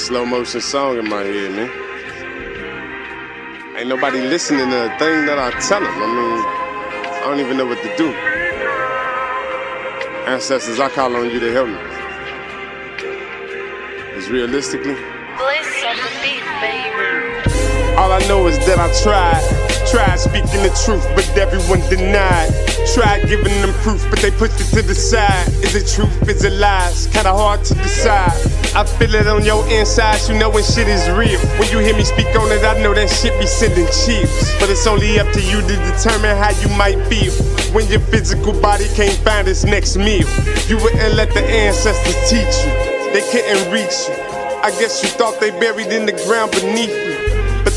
Slow 0.00 0.24
motion 0.24 0.62
song 0.62 0.98
in 0.98 1.06
my 1.10 1.22
head, 1.22 1.52
man. 1.52 1.70
Ain't 3.76 3.88
nobody 3.88 4.22
listening 4.22 4.70
to 4.70 4.86
a 4.86 4.98
thing 4.98 5.26
that 5.26 5.38
I 5.38 5.50
tell 5.60 5.80
them. 5.80 5.92
I 5.92 6.06
mean, 6.16 6.40
I 7.16 7.20
don't 7.26 7.38
even 7.38 7.58
know 7.58 7.66
what 7.66 7.82
to 7.82 7.96
do. 7.98 8.08
Ancestors, 10.26 10.80
I 10.80 10.88
call 10.88 11.14
on 11.14 11.28
you 11.30 11.38
to 11.38 11.52
help 11.52 11.68
me. 11.68 11.74
Because 14.06 14.30
realistically, 14.30 14.94
Bliss 14.94 15.84
on 15.84 15.96
the 15.96 16.10
beat, 16.22 16.44
baby. 16.64 17.94
all 17.96 18.12
I 18.12 18.24
know 18.26 18.46
is 18.46 18.58
that 18.64 18.78
I 18.78 18.88
tried. 19.02 19.59
Tried 19.90 20.20
speaking 20.20 20.62
the 20.62 20.70
truth, 20.86 21.02
but 21.16 21.26
everyone 21.36 21.80
denied. 21.90 22.54
Tried 22.94 23.26
giving 23.26 23.60
them 23.60 23.74
proof, 23.82 24.06
but 24.08 24.20
they 24.20 24.30
pushed 24.30 24.60
it 24.60 24.70
to 24.76 24.82
the 24.82 24.94
side. 24.94 25.48
Is 25.66 25.74
it 25.74 25.90
truth? 25.90 26.28
Is 26.28 26.44
it 26.44 26.52
lies? 26.52 27.08
Kinda 27.08 27.32
hard 27.32 27.64
to 27.64 27.74
decide. 27.74 28.30
I 28.76 28.84
feel 28.84 29.12
it 29.16 29.26
on 29.26 29.44
your 29.44 29.66
insides, 29.66 30.28
you 30.28 30.38
know 30.38 30.48
when 30.48 30.62
shit 30.62 30.86
is 30.86 31.10
real. 31.10 31.40
When 31.58 31.68
you 31.70 31.78
hear 31.78 31.96
me 31.96 32.04
speak 32.04 32.30
on 32.38 32.52
it, 32.52 32.62
I 32.62 32.80
know 32.80 32.94
that 32.94 33.10
shit 33.10 33.34
be 33.40 33.46
sending 33.46 33.90
chills. 33.90 34.30
But 34.60 34.70
it's 34.70 34.86
only 34.86 35.18
up 35.18 35.32
to 35.32 35.42
you 35.42 35.60
to 35.60 35.74
determine 35.90 36.36
how 36.36 36.50
you 36.50 36.68
might 36.78 37.02
feel. 37.10 37.32
When 37.74 37.88
your 37.88 38.00
physical 38.14 38.52
body 38.60 38.86
can't 38.94 39.18
find 39.26 39.48
its 39.48 39.64
next 39.64 39.96
meal. 39.96 40.28
You 40.68 40.78
wouldn't 40.78 41.14
let 41.14 41.34
the 41.34 41.42
ancestors 41.42 42.14
teach 42.30 42.54
you. 42.62 42.70
They 43.10 43.26
couldn't 43.32 43.72
reach 43.72 44.06
you. 44.06 44.14
I 44.62 44.70
guess 44.78 45.02
you 45.02 45.08
thought 45.08 45.40
they 45.40 45.50
buried 45.50 45.88
in 45.88 46.06
the 46.06 46.12
ground 46.28 46.52
beneath 46.52 46.94
you. 46.94 47.09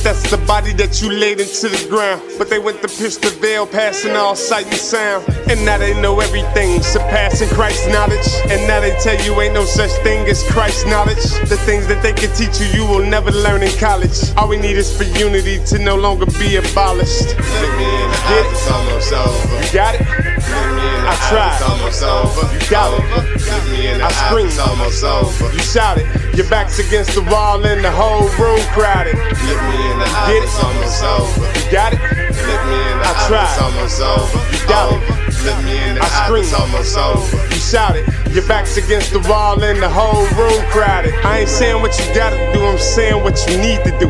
That's 0.04 0.30
the 0.30 0.38
body 0.46 0.74
that 0.74 1.02
you 1.02 1.10
laid 1.10 1.40
into 1.40 1.70
the 1.70 1.88
ground. 1.90 2.22
But 2.38 2.50
they 2.50 2.60
went 2.60 2.82
to 2.82 2.90
pierce 2.90 3.16
the 3.16 3.30
veil, 3.40 3.66
passing 3.66 4.12
all 4.18 4.36
sight 4.36 4.66
and 4.66 4.76
sound. 4.76 5.24
And 5.50 5.64
now 5.64 5.78
they 5.78 6.00
know 6.02 6.20
everything, 6.20 6.82
surpassing 6.84 7.48
Christ's 7.48 7.88
knowledge. 7.88 8.28
And 8.52 8.68
now 8.68 8.82
they 8.82 8.92
tell 9.00 9.16
you 9.24 9.40
ain't 9.40 9.54
no 9.54 9.64
such 9.64 9.92
thing 10.04 10.28
as 10.28 10.44
Christ's 10.52 10.86
knowledge. 10.88 11.24
The 11.48 11.56
things 11.64 11.88
that 11.88 12.04
they 12.04 12.12
can 12.12 12.36
teach 12.36 12.60
you, 12.60 12.68
you 12.76 12.86
will 12.86 13.06
never 13.06 13.32
learn 13.32 13.64
in 13.64 13.72
college. 13.80 14.36
All 14.36 14.50
we 14.50 14.58
need 14.58 14.76
is 14.76 14.92
for 14.92 15.06
unity 15.06 15.64
to 15.72 15.80
no 15.80 15.96
longer 15.96 16.26
be 16.38 16.58
abolished. 16.58 17.32
Look 17.40 17.74
me 17.80 17.88
in 17.88 18.10
the 18.12 18.20
Get 18.28 18.44
eyes, 18.44 18.52
it's 18.52 18.72
almost 18.72 19.14
over. 19.14 19.56
You 19.64 19.72
got 19.72 19.96
it? 19.96 20.04
Look 20.04 20.68
me 20.76 20.84
in 20.84 21.00
the 21.00 21.08
I 21.08 21.16
tried. 21.32 21.56
it's 21.56 21.64
almost 21.64 22.04
over. 22.04 22.44
You 22.52 22.70
got 22.70 22.92
it. 22.92 23.04
Look 23.16 23.64
me 23.72 23.88
in 23.88 23.98
the 24.00 24.06
I 24.06 24.12
screamed. 24.12 24.50
it's 24.52 24.60
almost 24.60 25.04
over. 25.04 25.54
You 25.54 25.64
shouted. 25.64 26.23
Your 26.36 26.50
back's 26.50 26.80
against 26.80 27.14
the 27.14 27.22
wall 27.30 27.64
and 27.64 27.84
the 27.86 27.92
whole 27.92 28.26
room 28.42 28.60
crowded. 28.74 29.14
Look 29.16 29.62
me 29.70 29.78
in 29.92 30.00
the 30.00 30.06
Get 30.06 30.18
eyes, 30.18 30.34
it? 30.34 30.44
it's 30.44 30.64
almost 30.64 31.04
over. 31.04 31.46
You 31.62 31.72
got 31.72 31.94
it? 31.94 32.00
Look 32.02 32.62
me 32.66 32.80
in 32.82 32.98
the 32.98 33.06
I 33.06 33.14
tried. 33.30 33.54
it's 33.54 33.62
almost 33.62 34.02
over. 34.02 34.40
You 34.50 34.68
got 34.68 34.94
it. 34.94 34.98
Over. 34.98 35.14
Look 35.46 35.60
me 35.66 35.78
in 35.78 35.96
the 35.96 36.02
I 36.02 36.06
eyes, 36.06 36.26
screamed. 36.26 36.46
it's 36.50 36.54
almost 36.58 36.98
over. 36.98 37.38
You 37.54 37.62
shouted. 37.62 38.06
Your 38.34 38.48
back's 38.48 38.78
against 38.78 39.14
the 39.14 39.20
wall 39.30 39.62
and 39.64 39.80
the 39.82 39.90
whole 39.90 40.26
room 40.34 40.60
crowded. 40.72 41.14
I 41.24 41.40
ain't 41.42 41.50
saying 41.50 41.80
what 41.84 41.94
you 42.00 42.06
gotta 42.16 42.38
do, 42.52 42.66
I'm 42.66 42.80
saying 42.80 43.22
what 43.24 43.38
you 43.48 43.58
need 43.62 43.84
to 43.86 43.94
do. 44.00 44.10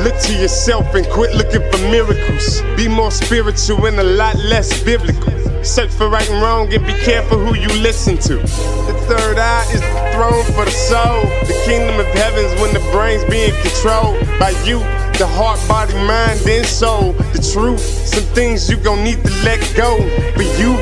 Look 0.00 0.16
to 0.18 0.32
yourself 0.32 0.94
and 0.94 1.06
quit 1.08 1.34
looking 1.34 1.60
for 1.70 1.78
miracles. 1.92 2.62
Be 2.74 2.88
more 2.88 3.10
spiritual 3.10 3.84
and 3.84 3.98
a 4.00 4.04
lot 4.04 4.34
less 4.36 4.82
biblical. 4.82 5.28
Search 5.62 5.90
for 5.90 6.08
right 6.08 6.28
and 6.30 6.42
wrong 6.42 6.72
and 6.72 6.86
be 6.86 6.94
careful 6.94 7.38
who 7.38 7.54
you 7.54 7.68
listen 7.82 8.16
to. 8.16 8.36
The 8.36 9.04
third 9.06 9.36
eye 9.36 9.66
is 9.70 9.80
the 9.80 10.10
throne 10.14 10.44
for 10.56 10.64
the 10.64 10.70
soul. 10.70 11.22
The 11.46 11.62
kingdom 11.66 12.00
of 12.00 12.06
heaven's 12.06 12.58
when 12.60 12.72
the 12.72 12.80
brain's 12.90 13.24
being 13.24 13.52
controlled 13.60 14.18
by 14.40 14.50
you. 14.64 14.78
The 15.20 15.26
heart, 15.28 15.60
body, 15.68 15.92
mind, 15.94 16.40
and 16.48 16.64
soul. 16.64 17.12
The 17.12 17.46
truth, 17.52 17.80
some 17.80 18.24
things 18.34 18.70
you 18.70 18.78
gon' 18.78 19.04
need 19.04 19.22
to 19.22 19.30
let 19.44 19.60
go 19.76 19.98
for 20.32 20.42
you. 20.42 20.72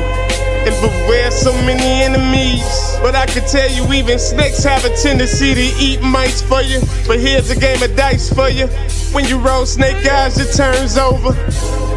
And 0.63 0.75
beware 0.79 1.29
so 1.31 1.51
many 1.63 2.03
enemies. 2.03 2.63
But 3.01 3.15
I 3.15 3.25
can 3.25 3.45
tell 3.47 3.69
you, 3.69 3.83
even 3.93 4.17
snakes 4.17 4.63
have 4.63 4.85
a 4.85 4.95
tendency 4.95 5.53
to 5.55 5.75
eat 5.77 6.01
mice 6.01 6.41
for 6.41 6.61
you. 6.61 6.79
But 7.05 7.19
here's 7.19 7.49
a 7.49 7.59
game 7.59 7.83
of 7.83 7.95
dice 7.97 8.31
for 8.31 8.47
you. 8.47 8.67
When 9.11 9.25
you 9.25 9.39
roll 9.39 9.65
snake 9.65 10.05
eyes, 10.05 10.39
it 10.39 10.55
turns 10.55 10.97
over. 10.97 11.35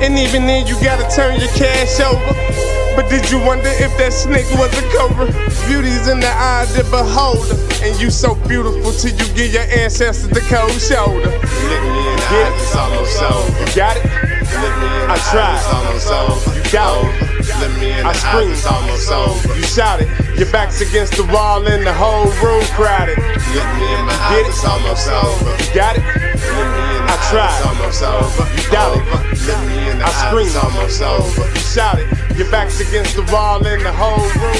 And 0.03 0.18
even 0.18 0.47
then, 0.47 0.66
you 0.66 0.75
gotta 0.83 1.09
turn 1.14 1.38
your 1.38 1.51
cash 1.51 2.01
over. 2.01 2.72
But 2.94 3.09
did 3.09 3.31
you 3.31 3.38
wonder 3.40 3.68
if 3.81 3.96
that 3.98 4.12
snake 4.12 4.46
was 4.61 4.68
a 4.76 4.85
cobra? 4.92 5.26
Beauty's 5.66 6.09
in 6.09 6.20
the 6.20 6.28
eye 6.28 6.64
of 6.64 6.72
the 6.76 6.85
beholder. 6.92 7.57
And 7.83 7.98
you 8.00 8.11
so 8.11 8.35
beautiful 8.46 8.92
till 8.92 9.12
you 9.16 9.26
give 9.35 9.52
your 9.52 9.66
ancestors 9.72 10.28
the 10.31 10.40
cold 10.46 10.76
shoulder. 10.76 11.33
Look 11.33 11.83
me 11.88 12.00
in 12.05 12.16
the 12.16 12.26
Get 12.31 12.46
eyes, 12.46 12.52
it? 12.52 12.62
it's 12.62 12.76
almost 12.76 13.22
over. 13.22 13.61
You 13.64 13.74
got 13.74 13.96
it? 13.96 14.05
Look 14.05 14.74
me 14.78 14.88
in 14.92 15.09
the 15.09 15.09
I 15.09 15.16
eyes, 15.16 15.31
tried. 15.33 15.57
it's 15.57 15.72
almost 15.72 16.09
over. 16.12 16.50
You 16.52 16.64
got 16.70 16.92
it. 17.00 17.28
Look 17.59 17.74
me 17.81 17.88
in 17.92 18.05
I 18.07 18.12
the 18.12 18.12
eyes, 18.12 18.20
screamed. 18.22 18.52
it's 18.52 18.66
almost 18.66 19.11
over. 19.11 19.57
You 19.57 19.62
shouted. 19.64 20.09
Your 20.38 20.50
back's 20.52 20.81
against 20.81 21.16
the 21.16 21.24
wall 21.33 21.66
and 21.66 21.87
the 21.87 21.92
whole 21.92 22.28
room 22.44 22.64
crowded. 22.76 23.16
Look 23.18 23.68
me 23.81 23.88
in 23.94 24.05
my 24.07 24.12
Get 24.31 24.44
eyes, 24.44 24.46
it? 24.46 24.48
it's 24.52 24.64
almost 24.64 25.09
over. 25.09 25.50
You 25.64 25.74
got 25.74 25.96
it? 25.96 26.05
Look 26.50 26.68
me 26.74 26.85
in 26.96 27.02
the 27.07 27.12
I 27.12 27.18
tried. 27.31 27.55
it's 27.55 27.66
almost 27.70 28.02
over. 28.02 28.44
You 28.57 28.66
got 28.70 28.96
it. 28.96 29.02
Over. 29.02 29.33
Look 29.46 29.61
me 29.68 29.78
in 29.90 29.98
the 29.98 30.07
I 30.07 30.12
screamed. 30.26 30.55
You 30.55 31.61
shouted. 31.61 32.09
Your 32.37 32.50
back's 32.50 32.81
against 32.81 33.14
the 33.14 33.22
wall 33.31 33.64
and 33.66 33.83
the 33.85 33.92
whole 33.92 34.16
room. 34.40 34.57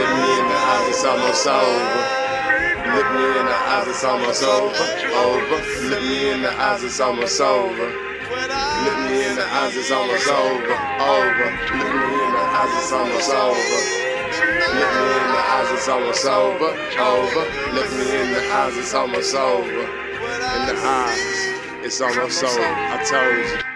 Look 0.00 0.10
me 0.16 0.30
in 0.40 0.46
the 0.48 0.56
eyes, 0.56 0.88
it's 0.88 1.04
almost 1.04 1.46
over. 1.46 2.20
Look 2.96 3.08
me 3.12 3.24
in 3.38 3.44
the 3.44 3.58
eyes, 3.68 3.86
it's 3.86 4.02
almost 4.02 4.42
over. 4.42 4.84
Over. 5.14 5.58
Look 5.88 6.02
me 6.02 6.30
in 6.32 6.42
the 6.42 6.50
eyes, 6.50 6.82
it's 6.82 6.98
almost 7.00 7.40
over. 7.40 7.70
Look 7.78 8.98
me 9.04 9.26
in 9.28 9.36
the 9.36 9.44
eyes, 9.44 9.76
it's 9.76 9.90
almost 9.90 10.28
over. 10.28 10.76
Over. 11.04 11.48
Look 11.76 11.94
me 11.94 12.16
in 12.16 12.32
the 12.32 12.44
eyes, 12.58 12.72
it's 12.80 12.92
almost 12.92 13.30
over. 13.30 14.00
Look 14.72 14.92
me 14.96 15.06
in 15.20 15.28
the 15.30 15.42
eyes, 15.52 15.70
it's 15.72 15.88
almost 15.88 16.24
over. 16.24 16.70
Over. 16.98 17.44
Look 17.74 17.90
me 17.92 18.06
in 18.20 18.32
the 18.32 18.52
eyes, 18.52 18.76
it's 18.76 18.94
almost 18.94 19.34
over. 19.34 20.09
In 20.56 20.66
the 20.66 20.74
eyes, 20.82 21.84
it's 21.84 22.00
almost 22.00 22.42
over. 22.42 22.60
I 22.60 23.04
told 23.08 23.64
you. 23.64 23.69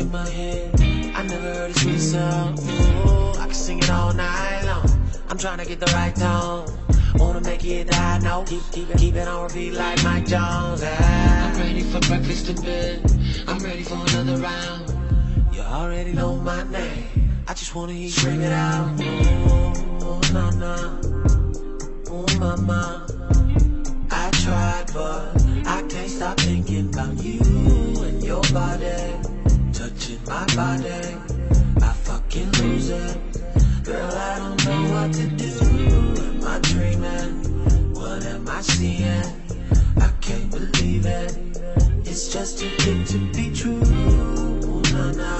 In 0.00 0.10
my 0.10 0.28
head. 0.28 0.80
I 1.14 1.22
never 1.22 1.54
heard 1.54 1.70
a 1.70 1.74
sweet 1.74 1.98
sound. 1.98 2.58
Ooh, 2.58 3.38
I 3.38 3.44
can 3.44 3.54
sing 3.54 3.78
it 3.78 3.90
all 3.90 4.12
night 4.14 4.62
long. 4.64 4.88
I'm 5.28 5.36
trying 5.36 5.58
to 5.58 5.66
get 5.66 5.78
the 5.78 5.92
right 5.92 6.14
tone. 6.14 6.66
Wanna 7.16 7.40
make 7.42 7.64
it 7.64 7.88
the 7.88 8.18
no. 8.22 8.44
Keep, 8.44 8.62
keep, 8.72 8.90
it, 8.90 8.96
keep 8.96 9.14
it 9.14 9.28
on 9.28 9.44
repeat 9.44 9.74
like 9.74 10.02
Mike 10.02 10.26
Jones. 10.26 10.82
Ah, 10.84 11.50
I'm 11.50 11.58
ready 11.58 11.82
for 11.82 12.00
breakfast 12.00 12.48
in 12.48 12.56
bed. 12.62 13.12
I'm 13.46 13.58
ready 13.58 13.82
for 13.82 13.94
another 13.94 14.36
round. 14.38 14.94
You 15.52 15.60
already 15.60 16.12
know 16.12 16.36
my 16.36 16.62
name. 16.70 17.32
I 17.46 17.52
just 17.52 17.74
wanna 17.74 17.92
hear 17.92 18.04
you 18.04 18.10
scream 18.10 18.40
it 18.40 18.52
out. 18.52 18.98
Ooh, 19.00 19.04
oh, 20.02 20.20
nah, 20.32 20.50
nah. 20.50 21.00
Oh, 22.08 22.26
mama. 22.38 23.06
I 24.10 24.30
tried, 24.30 24.86
but 24.94 25.42
I 25.66 25.82
can't 25.88 26.10
stop 26.10 26.40
thinking 26.40 26.88
about 26.88 27.22
you 27.22 27.40
and 28.02 28.22
your 28.22 28.42
body. 28.52 29.19
My 30.30 30.46
body. 30.54 31.16
I 31.82 31.92
fucking 32.04 32.52
lose 32.52 32.90
it. 32.90 33.18
Girl, 33.82 34.12
I 34.12 34.38
don't 34.38 34.64
know 34.64 34.94
what 34.94 35.12
to 35.14 35.26
do. 35.26 35.50
Am 35.58 36.44
I 36.46 36.60
dreaming? 36.60 37.92
What 37.92 38.24
am 38.26 38.48
I 38.48 38.60
seeing? 38.60 39.24
I 40.00 40.08
can't 40.20 40.48
believe 40.52 41.04
it. 41.04 41.36
It's 42.06 42.32
just 42.32 42.60
too 42.60 42.70
good 42.84 43.04
to 43.08 43.18
be 43.34 43.52
true. 43.52 43.82
Oh, 43.82 44.82
na 44.92 45.10
na. 45.10 45.32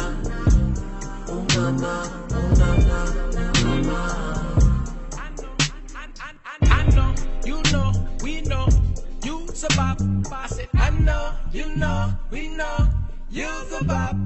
Oh, 1.29 1.47
na 1.55 1.71
na. 1.71 1.95
Oh, 2.33 2.49
na 2.59 2.77
na. 2.89 3.01
Na 3.63 3.75
na. 3.83 4.01
I 6.63 6.87
know, 6.97 7.15
you 7.45 7.63
know, 7.71 7.93
we 8.25 8.41
know, 8.41 8.67
you 9.23 9.47
survive. 9.55 10.03
I 10.33 10.47
said, 10.49 10.69
I 10.75 10.91
know, 10.91 11.33
you 11.53 11.77
know, 11.77 12.13
we 12.33 12.49
know, 12.49 12.89
you 13.31 13.49
survive. 13.69 14.17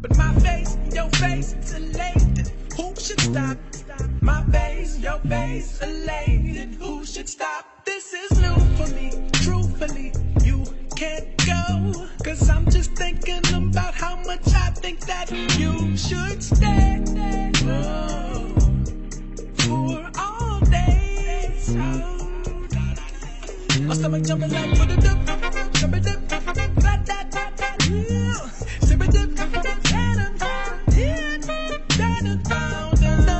But 0.00 0.16
my 0.16 0.32
face, 0.34 0.76
your 0.94 1.08
face, 1.10 1.54
elated. 1.74 2.52
Who 2.76 2.94
should 2.96 3.20
stop? 3.20 3.58
My 4.20 4.44
face, 4.44 4.98
your 4.98 5.18
face, 5.20 5.80
elated. 5.82 6.74
Who 6.76 7.04
should 7.04 7.28
stop? 7.28 7.84
This 7.84 8.14
is 8.14 8.40
new 8.40 8.54
for 8.76 8.88
me, 8.94 9.28
truthfully. 9.32 10.12
You 10.44 10.64
can't 10.96 11.36
go, 11.46 12.08
cause 12.24 12.48
I'm 12.48 12.66
just 12.70 12.92
thinking 12.92 13.42
about 13.54 13.94
how 13.94 14.16
much 14.24 14.46
I 14.54 14.70
think 14.70 15.00
that 15.06 15.32
you 15.58 15.96
should 15.96 16.42
stay. 16.44 17.02
Oh, 17.64 18.54
for 19.56 20.10
all 20.18 20.60
days. 20.60 21.74
My 23.82 23.94
stomach 23.94 24.24
jumping 24.24 24.50
like 24.52 24.76
for 24.76 24.86
the 24.86 24.96
dip, 24.96 25.72
jumping 25.74 26.02
dip, 26.02 26.28
da 26.28 26.40
da 26.40 27.24
da 27.30 27.50
da, 27.56 28.50
Da 32.44 33.26
da 33.26 33.37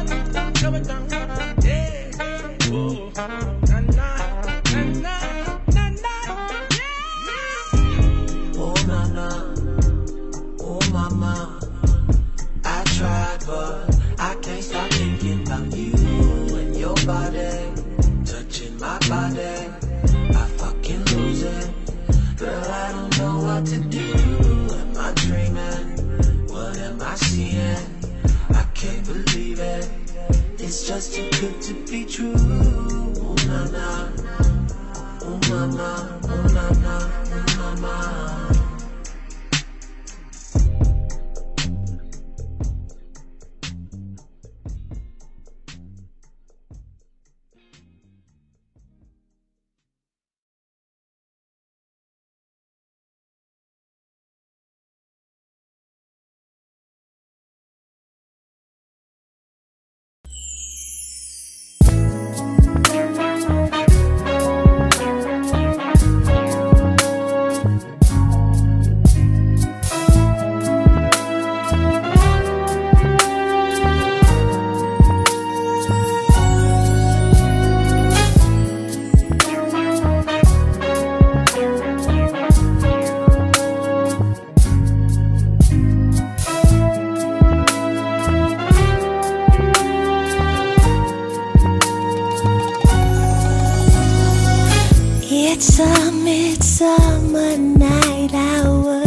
It's 95.61 95.81
a 95.81 96.13
midsummer 96.13 97.57
night 97.57 98.33
hour, 98.33 99.03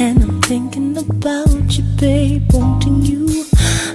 and 0.00 0.22
I'm 0.22 0.40
thinking 0.40 0.96
about 0.96 1.76
you, 1.76 1.84
babe, 2.00 2.50
wanting 2.50 3.02
you. 3.02 3.44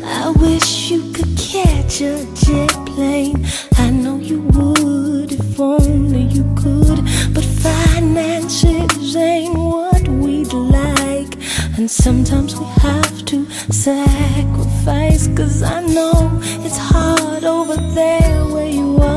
I 0.06 0.30
wish 0.30 0.92
you 0.92 1.12
could 1.12 1.36
catch 1.36 2.02
a 2.02 2.24
jet 2.36 2.86
plane. 2.86 3.44
I 3.80 3.90
know 3.90 4.18
you 4.18 4.42
would 4.42 5.32
if 5.32 5.60
only 5.60 6.22
you 6.22 6.44
could, 6.56 7.04
but 7.34 7.44
finances 7.66 9.16
ain't 9.16 9.58
what 9.58 10.08
we'd 10.08 10.54
like, 10.54 11.34
and 11.80 11.90
sometimes 11.90 12.56
we 12.56 12.66
have 12.86 13.26
to 13.26 13.50
sacrifice. 13.74 15.26
Cause 15.36 15.64
I 15.64 15.82
know 15.82 16.40
it's 16.64 16.78
hard 16.78 17.44
over 17.44 17.76
there 17.96 18.46
where 18.46 18.70
you 18.70 18.98
are. 18.98 19.17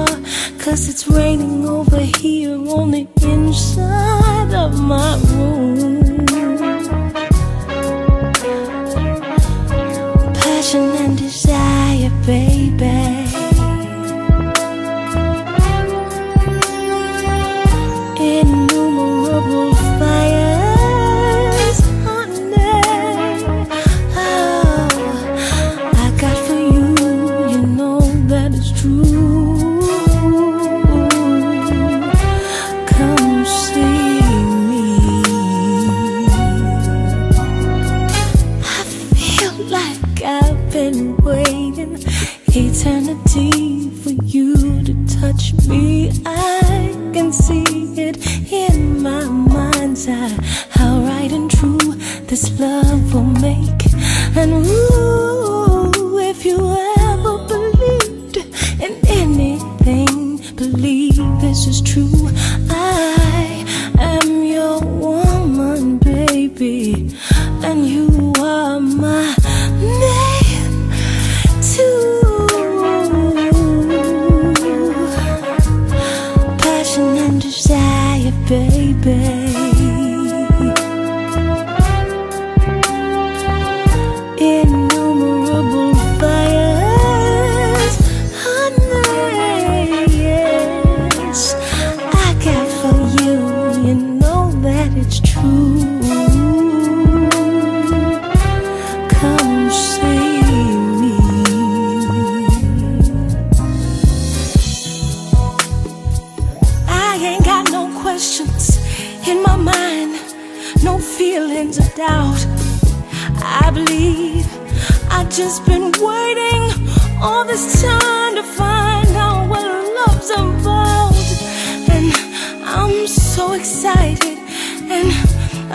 Cause 0.60 0.90
it's 0.90 1.08
raining 1.08 1.66
over 1.66 2.00
here 2.00 2.52
on 2.52 2.90
the 2.90 3.08
inside 3.22 4.52
of 4.52 4.78
my 4.78 5.16
room. 5.32 6.26
Passion 10.34 10.90
and 11.02 11.16
desire, 11.16 12.10
baby. 12.26 13.09
This 61.50 61.66
is 61.66 61.82
true. 61.82 62.59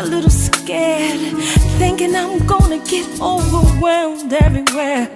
A 0.05 0.07
little 0.07 0.29
scared, 0.29 1.19
thinking 1.79 2.15
I'm 2.15 2.45
gonna 2.45 2.77
get 2.77 3.07
overwhelmed 3.19 4.31
everywhere. 4.33 5.09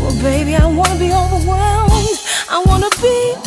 Well, 0.00 0.16
baby, 0.22 0.54
I 0.56 0.66
wanna 0.66 0.98
be 0.98 1.12
overwhelmed. 1.12 2.18
I 2.48 2.62
wanna 2.66 2.88
be 3.02 3.45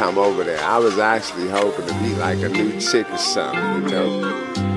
come 0.00 0.16
over 0.16 0.44
there. 0.44 0.58
I 0.64 0.78
was 0.78 0.98
actually 0.98 1.50
hoping 1.50 1.86
to 1.86 1.94
meet 2.00 2.16
like 2.16 2.38
a 2.38 2.48
new 2.48 2.80
chick 2.80 3.06
or 3.10 3.18
something, 3.18 3.82
you 3.82 3.90
know. 3.90 4.20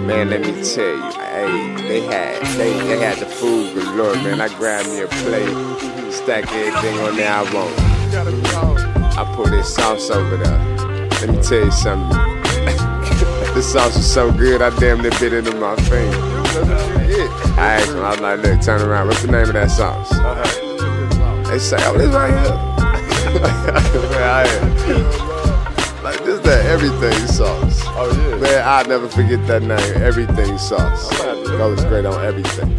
Man, 0.05 0.30
let 0.30 0.41
me 0.41 0.51
tell 0.51 0.84
you, 0.84 1.11
hey, 1.13 1.76
they 1.88 2.01
had 2.01 2.45
they, 2.57 2.74
they 2.88 2.99
had 2.99 3.19
the 3.19 3.26
food 3.26 3.74
galore, 3.74 4.15
man. 4.15 4.41
I 4.41 4.49
grabbed 4.57 4.89
me 4.89 4.99
a 4.99 5.07
plate, 5.07 6.11
stack 6.11 6.51
everything 6.51 6.99
on 6.99 7.15
there 7.15 7.32
I 7.32 7.43
want. 7.53 9.17
I 9.17 9.34
put 9.34 9.51
this 9.51 9.74
sauce 9.74 10.09
over 10.09 10.36
there. 10.36 10.59
Let 11.21 11.30
me 11.30 11.41
tell 11.41 11.63
you 11.63 11.71
something. 11.71 12.19
this 13.55 13.71
sauce 13.71 13.95
was 13.95 14.13
so 14.13 14.30
good, 14.30 14.61
I 14.61 14.78
damn 14.78 15.01
near 15.01 15.11
bit 15.21 15.32
into 15.32 15.55
my 15.55 15.78
finger. 15.78 16.17
I 17.57 17.80
asked 17.80 17.93
them, 17.93 18.03
I 18.03 18.09
was 18.09 18.19
like, 18.19 18.41
look, 18.41 18.59
turn 18.59 18.82
around. 18.82 19.07
What's 19.07 19.21
the 19.21 19.32
name 19.32 19.47
of 19.47 19.53
that 19.53 19.71
sauce? 19.71 20.09
They 21.47 21.59
say, 21.59 21.78
oh, 21.80 21.97
this 21.97 22.13
right 22.13 22.45
here. 22.45 22.72
Man, 23.41 24.23
I 24.23 24.43
am. 24.47 26.03
Like, 26.03 26.23
this 26.23 26.39
that 26.41 26.65
everything 26.65 27.13
sauce. 27.27 27.81
Oh, 27.88 28.29
yeah. 28.29 28.38
Man, 28.38 28.67
I'll 28.67 28.88
never 28.88 29.07
forget 29.07 29.45
that 29.47 29.61
name, 29.63 30.03
everything 30.03 30.57
sauce. 30.57 31.09
That 31.19 31.45
Goes 31.57 31.84
great 31.86 32.05
on 32.05 32.25
everything. 32.25 32.69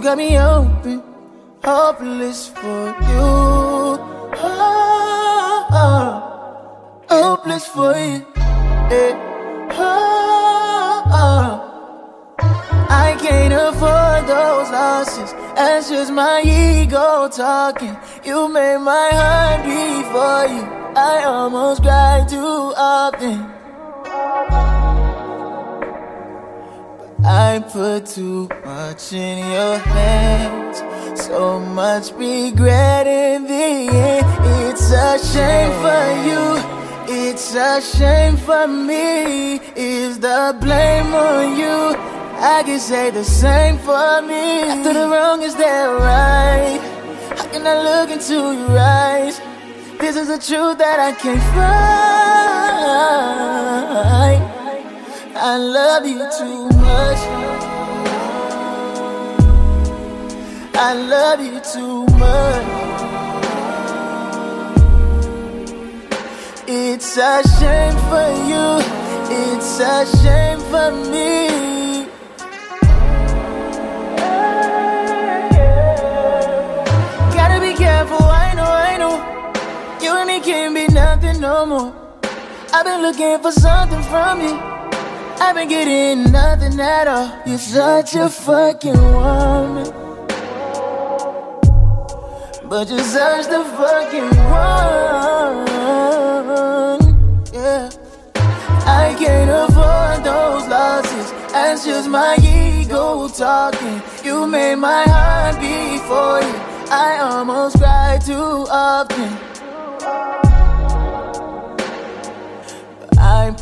You 0.00 0.04
got 0.04 0.16
me 0.16 0.38
open. 0.38 1.02
Hopeless 1.62 2.48
for 2.48 2.86
you. 2.86 3.20
Oh, 4.42 5.66
oh. 5.72 7.04
Hopeless 7.06 7.66
for 7.66 7.94
you. 7.94 8.26
Oh, 9.72 11.02
oh. 11.12 11.52
I 12.88 13.14
can't 13.20 13.52
afford 13.52 14.26
those 14.26 14.70
losses. 14.70 15.32
That's 15.54 15.90
just 15.90 16.12
my 16.14 16.40
ego 16.46 17.28
talking. 17.28 17.94
You 18.24 18.48
made 18.48 18.78
my 18.78 19.10
heart 19.12 19.64
beat 19.66 20.06
for 20.14 20.46
you. 20.54 20.64
I 20.96 21.24
almost 21.26 21.82
cried 21.82 22.26
too 22.26 22.72
often. 22.74 23.49
I 27.24 27.62
put 27.72 28.06
too 28.06 28.48
much 28.64 29.12
in 29.12 29.38
your 29.38 29.78
hands. 29.78 30.82
So 31.20 31.60
much 31.60 32.12
regret 32.12 33.06
in 33.06 33.44
the 33.44 33.88
end. 33.92 34.26
It's 34.68 34.90
a 34.90 35.18
shame 35.18 35.70
for 35.82 36.12
you. 36.26 36.58
It's 37.12 37.54
a 37.54 37.80
shame 37.82 38.36
for 38.36 38.66
me. 38.66 39.60
Is 39.76 40.18
the 40.18 40.56
blame 40.60 41.14
on 41.14 41.56
you? 41.58 41.94
I 42.42 42.62
can 42.64 42.80
say 42.80 43.10
the 43.10 43.24
same 43.24 43.76
for 43.78 44.22
me. 44.22 44.62
After 44.62 44.94
the 44.94 45.08
wrong, 45.08 45.42
is 45.42 45.54
that 45.56 45.86
right? 45.86 46.80
How 47.36 47.46
can 47.52 47.66
I 47.66 47.82
look 47.82 48.10
into 48.10 48.34
your 48.34 48.78
eyes? 48.78 49.40
This 49.98 50.16
is 50.16 50.28
the 50.28 50.38
truth 50.38 50.78
that 50.78 50.98
I 50.98 51.12
can't 51.12 51.42
find. 51.54 52.80
I 55.42 55.56
love 55.56 56.06
you 56.06 56.28
too 56.38 56.68
much. 56.68 56.79
I 60.82 60.94
love 60.94 61.40
you 61.40 61.60
too 61.60 62.06
much. 62.18 62.66
It's 66.66 67.16
a 67.16 67.42
shame 67.58 67.96
for 68.08 68.28
you. 68.50 68.66
It's 69.30 69.78
a 69.78 70.06
shame 70.18 70.58
for 70.70 70.90
me. 71.12 72.06
Gotta 77.36 77.60
be 77.60 77.74
careful, 77.74 78.24
I 78.24 78.54
know, 78.56 78.64
I 78.64 78.96
know. 78.96 79.16
You 80.02 80.16
and 80.16 80.30
it 80.30 80.42
can't 80.42 80.74
be 80.74 80.88
nothing 80.88 81.40
no 81.40 81.66
more. 81.66 81.94
I've 82.72 82.84
been 82.84 83.02
looking 83.02 83.38
for 83.42 83.52
something 83.52 84.02
from 84.04 84.40
you. 84.40 84.79
I've 85.42 85.54
been 85.54 85.68
getting 85.68 86.30
nothing 86.30 86.78
at 86.78 87.08
all. 87.08 87.32
You're 87.46 87.58
such 87.58 88.14
a 88.14 88.28
fucking 88.28 88.92
woman. 88.92 89.86
But 92.68 92.88
you're 92.88 93.00
such 93.00 93.46
the 93.46 93.64
fucking 93.78 94.30
one. 94.52 95.66
Yeah. 97.54 97.90
I 98.84 99.14
can't 99.18 99.50
afford 99.50 100.24
those 100.24 100.68
losses. 100.68 101.32
That's 101.52 101.84
just 101.86 102.08
my 102.08 102.36
ego 102.36 103.28
talking. 103.28 104.02
You 104.22 104.46
made 104.46 104.76
my 104.76 105.04
heart 105.04 105.58
beat 105.58 106.00
for 106.02 106.40
you. 106.46 106.54
I 106.92 107.18
almost 107.22 107.78
cry 107.78 108.18
too 108.24 108.66
often. 108.70 110.49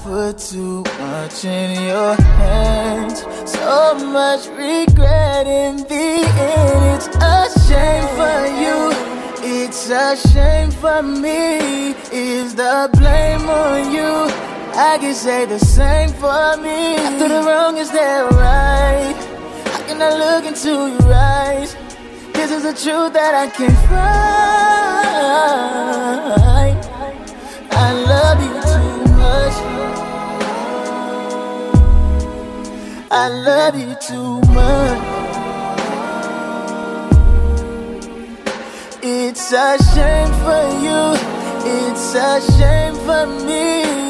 Put 0.09 0.39
too 0.39 0.83
much 0.99 1.45
in 1.45 1.71
your 1.87 2.15
hands. 2.15 3.21
So 3.45 3.95
much 4.19 4.47
regret 4.47 5.47
in 5.47 5.77
the 5.93 6.09
end. 6.55 6.83
It's 6.97 7.09
a 7.35 7.37
shame 7.67 8.07
for 8.19 8.41
you. 8.63 8.79
It's 9.57 9.91
a 9.91 10.17
shame 10.33 10.71
for 10.71 11.03
me. 11.03 11.91
Is 12.11 12.55
the 12.55 12.89
blame 12.95 13.51
on 13.51 13.93
you? 13.93 14.13
I 14.91 14.97
can 14.99 15.15
say 15.15 15.45
the 15.45 15.59
same 15.59 16.11
for 16.23 16.57
me. 16.57 16.97
After 17.09 17.29
the 17.29 17.43
wrong, 17.47 17.77
is 17.77 17.91
there 17.91 18.25
right? 18.29 19.19
How 19.73 19.83
can 19.89 20.01
I 20.01 20.13
look 20.25 20.45
into 20.47 20.73
your 20.97 21.13
eyes? 21.13 21.77
This 22.33 22.51
is 22.51 22.63
the 22.63 22.73
truth 22.83 23.13
that 23.13 23.35
I 23.45 23.47
can't 23.57 23.79
find. 23.89 24.39
I 27.71 27.93
love 27.93 28.39
you 28.43 28.48
I 33.11 33.29
love 33.29 33.75
you 33.75 33.95
too 33.95 34.41
much. 34.53 35.03
It's 39.03 39.51
a 39.51 39.79
shame 39.95 40.33
for 40.45 40.65
you. 40.85 41.17
It's 41.65 42.15
a 42.15 42.41
shame 42.59 42.95
for 43.07 43.27
me. 43.47 44.08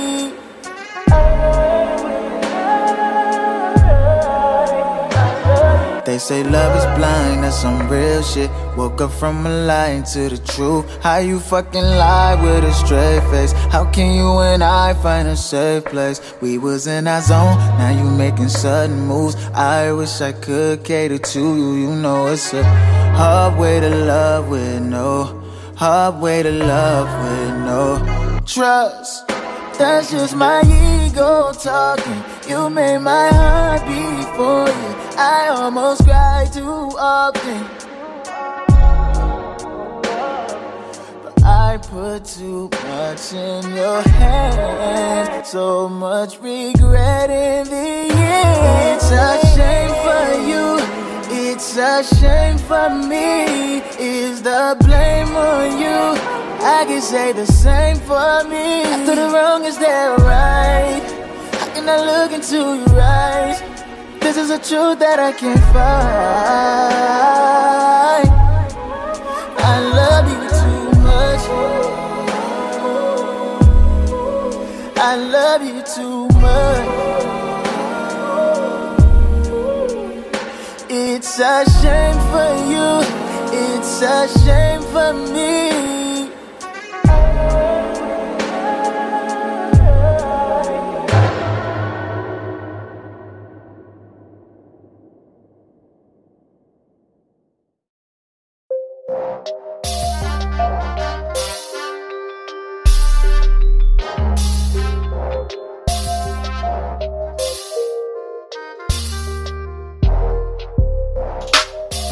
They 6.18 6.24
say 6.24 6.42
love 6.42 6.76
is 6.76 6.84
blind, 6.98 7.44
that's 7.44 7.60
some 7.62 7.88
real 7.88 8.24
shit. 8.24 8.50
Woke 8.76 9.02
up 9.02 9.12
from 9.12 9.46
a 9.46 9.50
lie 9.50 10.02
to 10.14 10.28
the 10.28 10.38
truth. 10.38 10.84
How 11.00 11.18
you 11.18 11.38
fucking 11.38 11.80
lie 11.80 12.34
with 12.42 12.64
a 12.64 12.72
straight 12.72 13.22
face? 13.30 13.52
How 13.70 13.84
can 13.92 14.16
you 14.16 14.40
and 14.40 14.64
I 14.64 14.94
find 14.94 15.28
a 15.28 15.36
safe 15.36 15.84
place? 15.84 16.20
We 16.40 16.58
was 16.58 16.88
in 16.88 17.06
our 17.06 17.20
zone, 17.20 17.56
now 17.78 17.90
you 17.90 18.10
making 18.10 18.48
sudden 18.48 19.06
moves. 19.06 19.36
I 19.54 19.92
wish 19.92 20.20
I 20.20 20.32
could 20.32 20.82
cater 20.82 21.18
to 21.18 21.40
you. 21.40 21.74
You 21.74 21.94
know 21.94 22.26
it's 22.26 22.52
a 22.52 22.64
hard 23.14 23.56
way 23.56 23.78
to 23.78 23.88
love 23.88 24.48
with 24.48 24.82
no, 24.82 25.40
hard 25.76 26.20
way 26.20 26.42
to 26.42 26.50
love 26.50 27.06
with 27.22 27.54
no 27.64 28.40
trust. 28.44 29.28
That's 29.78 30.10
just 30.10 30.34
my 30.34 30.62
ego 30.62 31.52
talking. 31.52 32.24
You 32.50 32.68
made 32.70 32.98
my 32.98 33.28
heart 33.28 33.86
beat 33.86 34.26
for 34.34 34.66
you. 34.66 34.97
I 35.20 35.48
almost 35.48 36.04
cry 36.04 36.46
too 36.52 36.92
often. 36.96 37.66
But 41.24 41.42
I 41.42 41.76
put 41.82 42.24
too 42.24 42.70
much 42.86 43.32
in 43.32 43.74
your 43.74 44.00
hand. 44.02 45.44
So 45.44 45.88
much 45.88 46.38
regret 46.38 47.30
in 47.30 47.66
the 47.66 48.14
end. 48.14 48.94
It's 48.94 49.10
a 49.10 49.40
shame 49.56 49.90
for 50.06 50.26
you. 50.46 50.78
It's 51.50 51.76
a 51.76 52.04
shame 52.04 52.58
for 52.58 52.88
me. 52.88 53.78
Is 53.98 54.40
the 54.42 54.76
blame 54.78 55.34
on 55.34 55.80
you? 55.80 55.98
I 56.62 56.84
can 56.86 57.02
say 57.02 57.32
the 57.32 57.46
same 57.46 57.96
for 57.96 58.44
me. 58.44 58.82
After 58.82 59.16
the 59.16 59.30
wrong, 59.34 59.64
is 59.64 59.78
there 59.78 60.14
right? 60.18 61.02
How 61.54 61.74
can 61.74 61.88
I 61.88 62.04
look 62.04 62.30
into 62.30 62.56
your 62.56 63.00
eyes? 63.00 63.77
This 64.20 64.36
is 64.36 64.50
a 64.50 64.58
truth 64.58 64.98
that 64.98 65.18
I 65.18 65.32
can't 65.32 65.60
find. 65.72 65.88
I 69.58 69.78
love 70.00 70.26
you 70.32 70.48
too 70.60 70.84
much. 71.08 71.44
I 74.96 75.14
love 75.16 75.62
you 75.62 75.82
too 75.82 76.28
much. 76.40 76.88
It's 80.90 81.38
a 81.38 81.64
shame 81.80 82.18
for 82.30 82.50
you. 82.72 82.88
It's 83.52 84.02
a 84.02 84.28
shame 84.44 84.82
for 84.92 85.12
me. 85.32 85.97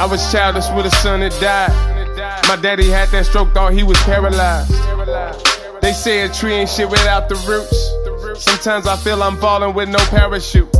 I 0.07 0.09
was 0.09 0.31
childless 0.31 0.71
with 0.71 0.87
a 0.87 0.91
son 1.03 1.19
that 1.19 1.33
died. 1.41 2.47
My 2.47 2.55
daddy 2.55 2.89
had 2.89 3.09
that 3.09 3.27
stroke, 3.27 3.53
thought 3.53 3.73
he 3.73 3.83
was 3.83 3.99
paralyzed. 4.05 4.71
They 5.83 5.93
say 5.93 6.23
a 6.23 6.29
tree 6.29 6.53
ain't 6.53 6.71
shit 6.71 6.89
without 6.89 7.29
the 7.29 7.35
roots. 7.43 7.75
Sometimes 8.41 8.87
I 8.87 8.95
feel 8.99 9.21
I'm 9.21 9.37
falling 9.39 9.75
with 9.75 9.89
no 9.89 9.99
parachute. 9.99 10.71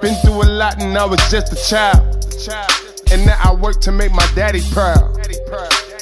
Been 0.00 0.14
through 0.24 0.40
a 0.42 0.48
lot 0.48 0.80
and 0.80 0.96
I 0.96 1.04
was 1.04 1.20
just 1.30 1.52
a 1.52 1.68
child. 1.68 2.00
And 3.12 3.26
now 3.26 3.38
I 3.44 3.52
work 3.52 3.82
to 3.82 3.92
make 3.92 4.10
my 4.10 4.26
daddy 4.34 4.62
proud. 4.72 5.20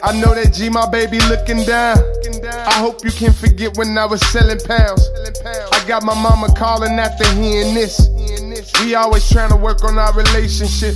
I 0.04 0.12
know 0.12 0.32
that 0.32 0.52
G, 0.54 0.68
my 0.68 0.88
baby, 0.88 1.18
looking 1.26 1.64
down. 1.64 1.98
I 2.46 2.78
hope 2.78 3.04
you 3.04 3.10
can 3.10 3.32
forget 3.32 3.76
when 3.76 3.98
I 3.98 4.06
was 4.06 4.20
selling 4.30 4.60
pounds. 4.60 5.10
I 5.44 5.84
got 5.88 6.04
my 6.04 6.14
mama 6.14 6.54
calling 6.54 7.00
after 7.00 7.26
hearing 7.34 7.74
this. 7.74 7.98
We 8.80 8.94
always 8.94 9.28
trying 9.28 9.50
to 9.50 9.56
work 9.56 9.82
on 9.82 9.98
our 9.98 10.14
relationship. 10.14 10.94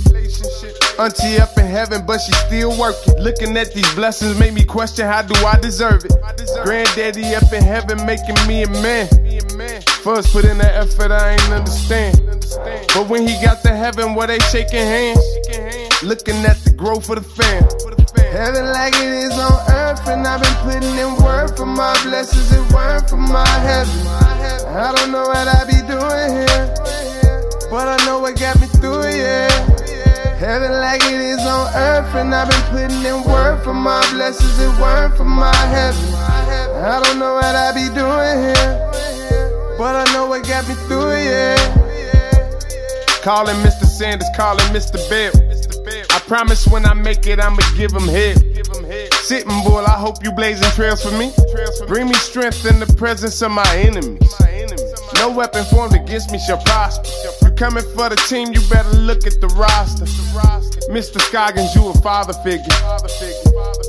Auntie 0.99 1.37
up 1.39 1.55
in 1.57 1.67
heaven, 1.67 2.03
but 2.07 2.17
she 2.19 2.31
still 2.33 2.75
working. 2.77 3.21
Looking 3.21 3.55
at 3.55 3.71
these 3.71 3.93
blessings 3.93 4.37
make 4.39 4.53
me 4.53 4.63
question 4.63 5.05
how 5.05 5.21
do 5.21 5.35
I 5.45 5.59
deserve 5.59 6.03
it. 6.05 6.11
Granddaddy 6.63 7.35
up 7.35 7.53
in 7.53 7.63
heaven 7.63 8.03
making 8.05 8.35
me 8.47 8.63
a 8.63 8.69
man. 8.81 9.07
First 10.01 10.31
put 10.31 10.45
in 10.45 10.57
the 10.57 10.71
effort, 10.73 11.11
I 11.11 11.33
ain't 11.33 11.51
understand. 11.51 12.17
But 12.93 13.09
when 13.09 13.27
he 13.27 13.33
got 13.43 13.61
to 13.63 13.75
heaven, 13.75 14.15
where 14.15 14.25
they 14.25 14.39
shaking 14.49 14.79
hands, 14.79 15.21
looking 16.01 16.37
at 16.45 16.57
the 16.63 16.73
growth 16.75 17.09
of 17.09 17.17
the 17.17 17.21
fam. 17.21 17.63
Heaven 18.31 18.65
like 18.65 18.95
it 18.95 19.13
is 19.29 19.33
on 19.33 19.53
earth, 19.69 20.07
and 20.07 20.25
I've 20.25 20.41
been 20.41 20.55
putting 20.65 20.97
in 20.97 21.15
work 21.23 21.55
for 21.55 21.67
my 21.67 21.93
blessings 22.03 22.51
and 22.51 22.73
work 22.73 23.07
for 23.07 23.17
my 23.17 23.47
heaven. 23.47 24.07
I 24.67 24.93
don't 24.95 25.11
know 25.11 25.27
what 25.27 25.47
I 25.47 25.63
be 25.65 25.77
doing 25.85 26.31
here, 26.41 26.73
but 27.69 27.87
I 27.87 28.03
know 28.05 28.19
what 28.19 28.39
got 28.39 28.59
me 28.59 28.65
through 28.65 29.01
it, 29.03 29.17
yeah. 29.17 29.76
Heaven 30.37 30.71
like 30.71 31.03
it 31.03 31.19
is 31.19 31.39
on 31.39 31.73
earth, 31.73 32.13
and 32.13 32.33
I've 32.33 32.47
been 32.47 32.61
putting 32.69 33.03
in 33.03 33.23
work 33.23 33.63
for 33.63 33.73
my 33.73 33.99
blessings 34.11 34.59
and 34.59 34.79
work 34.79 35.17
for 35.17 35.25
my 35.25 35.55
heaven. 35.55 36.13
I 36.13 37.01
don't 37.03 37.17
know 37.17 37.33
what 37.33 37.55
I 37.55 37.73
be 37.73 37.87
doing 37.95 38.37
here, 38.45 39.75
but 39.79 39.95
I 39.95 40.13
know 40.13 40.27
what 40.27 40.47
got 40.47 40.67
me 40.67 40.75
through 40.85 41.09
it, 41.09 41.25
yeah. 41.25 41.57
Calling 43.23 43.55
Mr. 43.57 43.85
Sanders, 43.85 44.29
calling 44.35 44.67
Mr. 44.67 45.01
Bell. 45.09 45.33
I 46.11 46.19
promise 46.19 46.67
when 46.67 46.85
I 46.85 46.93
make 46.93 47.25
it, 47.25 47.39
I'ma 47.39 47.63
give 47.75 47.91
him 47.91 48.07
head. 48.07 48.37
Sitting 49.13 49.63
bull, 49.63 49.85
I 49.87 49.97
hope 49.97 50.23
you 50.23 50.31
blazing 50.31 50.69
trails 50.75 51.03
for 51.03 51.17
me. 51.17 51.31
Bring 51.87 52.09
me 52.09 52.13
strength 52.13 52.63
in 52.65 52.79
the 52.79 52.93
presence 52.93 53.41
of 53.41 53.51
my 53.51 53.67
enemies. 53.75 54.21
No 55.19 55.31
weapon 55.31 55.65
formed 55.65 55.93
against 55.93 56.31
me 56.31 56.39
shall 56.39 56.61
prosper. 56.63 57.07
You 57.41 57.51
coming 57.51 57.83
for 57.95 58.09
the 58.09 58.15
team, 58.27 58.53
you 58.53 58.61
better 58.69 58.97
look 58.97 59.25
at 59.25 59.41
the 59.41 59.47
roster. 59.47 60.05
Mr. 60.91 61.19
Scoggins, 61.19 61.75
you 61.75 61.87
a 61.89 61.93
father 62.01 62.33
figure. 62.43 62.63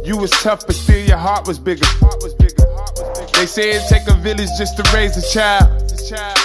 You 0.04 0.16
was 0.16 0.30
tough, 0.30 0.66
but 0.66 0.74
still 0.74 1.04
your 1.06 1.18
heart 1.18 1.46
was 1.46 1.58
bigger. 1.58 1.86
They 3.34 3.46
say 3.46 3.70
it 3.70 3.82
take 3.88 4.08
a 4.08 4.14
village 4.14 4.50
just 4.58 4.76
to 4.76 4.82
raise 4.94 5.16
a 5.16 5.22
child. 5.32 5.82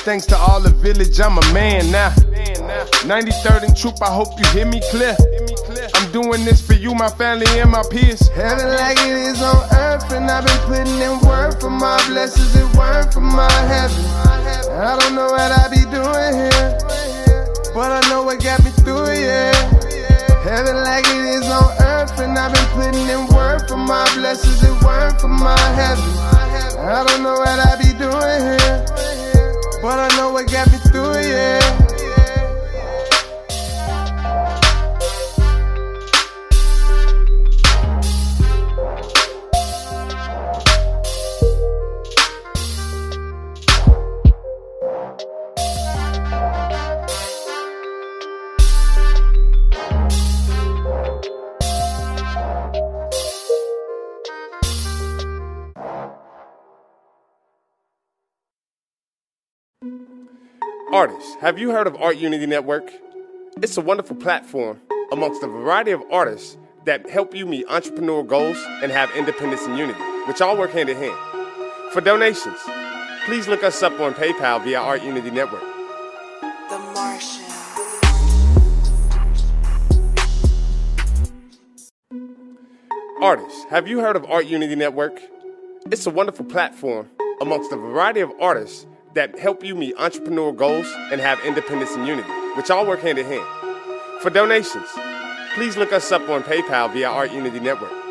Thanks 0.03 0.25
to 0.27 0.37
all 0.37 0.59
the 0.59 0.69
village, 0.69 1.19
I'm 1.19 1.37
a 1.37 1.53
man 1.53 1.89
now. 1.91 2.09
93rd 3.07 3.63
and 3.63 3.75
Troop, 3.77 4.01
I 4.01 4.13
hope 4.13 4.27
you 4.37 4.45
hear 4.51 4.65
me 4.65 4.81
clear. 4.91 5.15
I'm 5.95 6.11
doing 6.11 6.43
this 6.45 6.65
for 6.65 6.73
you, 6.73 6.93
my 6.93 7.09
family, 7.09 7.47
and 7.59 7.71
my 7.71 7.83
peers. 7.89 8.27
Heaven 8.29 8.67
like 8.75 8.99
it 8.99 9.17
is 9.31 9.41
on 9.41 9.63
earth, 9.73 10.11
and 10.11 10.29
I've 10.29 10.45
been 10.45 10.59
putting 10.67 10.99
in 10.99 11.19
work 11.27 11.59
for 11.61 11.69
my 11.69 11.97
blessings 12.07 12.55
and 12.55 12.69
work 12.75 13.13
for 13.13 13.21
my 13.21 13.51
heaven. 13.51 14.05
I 14.73 14.97
don't 14.99 15.15
know 15.15 15.27
what 15.27 15.51
I 15.51 15.69
be 15.69 15.83
doing 15.89 16.33
here, 16.35 16.77
but 17.73 17.91
I 17.91 18.01
know 18.09 18.23
what 18.23 18.43
got 18.43 18.63
me 18.63 18.71
through 18.71 19.05
it, 19.05 19.21
yeah. 19.21 19.53
Heaven 20.43 20.75
like 20.83 21.05
it 21.07 21.25
is 21.39 21.47
on 21.47 21.71
earth, 21.81 22.19
and 22.19 22.37
I've 22.37 22.53
been 22.53 22.67
putting 22.75 23.07
in 23.07 23.27
work 23.33 23.67
for 23.69 23.77
my 23.77 24.03
blessings 24.15 24.61
and 24.63 24.81
work 24.81 25.19
for 25.19 25.29
my 25.29 25.57
heaven. 25.75 26.32
I 26.85 27.05
don't 27.05 27.23
know 27.23 27.39
what 27.39 27.47
I 27.47 27.77
be 27.77 27.97
doing 27.97 28.59
here, 28.59 28.85
but 29.81 29.99
I 29.99 30.09
know 30.17 30.33
what 30.33 30.51
got 30.51 30.69
me 30.69 30.77
through 30.79 31.13
it, 31.13 31.27
yeah. 31.29 31.82
Artists, 60.93 61.35
have 61.41 61.57
you 61.57 61.71
heard 61.71 61.87
of 61.87 61.99
Art 61.99 62.17
Unity 62.17 62.45
Network? 62.45 62.87
It's 63.63 63.75
a 63.77 63.81
wonderful 63.81 64.15
platform 64.15 64.79
amongst 65.11 65.41
a 65.41 65.47
variety 65.47 65.89
of 65.89 66.03
artists 66.11 66.55
that 66.85 67.09
help 67.09 67.33
you 67.33 67.47
meet 67.47 67.67
entrepreneurial 67.67 68.27
goals 68.27 68.63
and 68.83 68.91
have 68.91 69.09
independence 69.15 69.63
and 69.65 69.75
unity, 69.75 69.99
which 70.27 70.39
all 70.39 70.55
work 70.55 70.69
hand 70.69 70.89
in 70.89 70.97
hand. 70.97 71.17
For 71.93 71.99
donations, 71.99 72.59
please 73.25 73.47
look 73.47 73.63
us 73.63 73.81
up 73.81 73.99
on 73.99 74.13
PayPal 74.13 74.63
via 74.63 74.79
Art 74.79 75.01
Unity 75.01 75.31
Network. 75.31 75.63
The 76.69 76.77
Martian. 76.93 77.43
Artists, 83.19 83.65
have 83.71 83.87
you 83.87 83.99
heard 84.01 84.15
of 84.15 84.25
Art 84.25 84.45
Unity 84.45 84.75
Network? 84.75 85.19
It's 85.89 86.05
a 86.05 86.11
wonderful 86.11 86.45
platform 86.45 87.09
amongst 87.41 87.71
a 87.71 87.77
variety 87.77 88.19
of 88.19 88.31
artists 88.39 88.85
that 89.13 89.37
help 89.37 89.63
you 89.63 89.75
meet 89.75 89.95
entrepreneurial 89.97 90.55
goals 90.55 90.91
and 91.11 91.21
have 91.21 91.39
independence 91.45 91.91
and 91.95 92.07
unity, 92.07 92.29
which 92.55 92.69
all 92.69 92.85
work 92.85 93.01
hand 93.01 93.17
in 93.17 93.25
hand. 93.25 93.45
For 94.21 94.29
donations, 94.29 94.87
please 95.55 95.77
look 95.77 95.93
us 95.93 96.11
up 96.11 96.27
on 96.29 96.43
PayPal 96.43 96.91
via 96.93 97.09
Art 97.09 97.31
Unity 97.31 97.59
Network. 97.59 98.02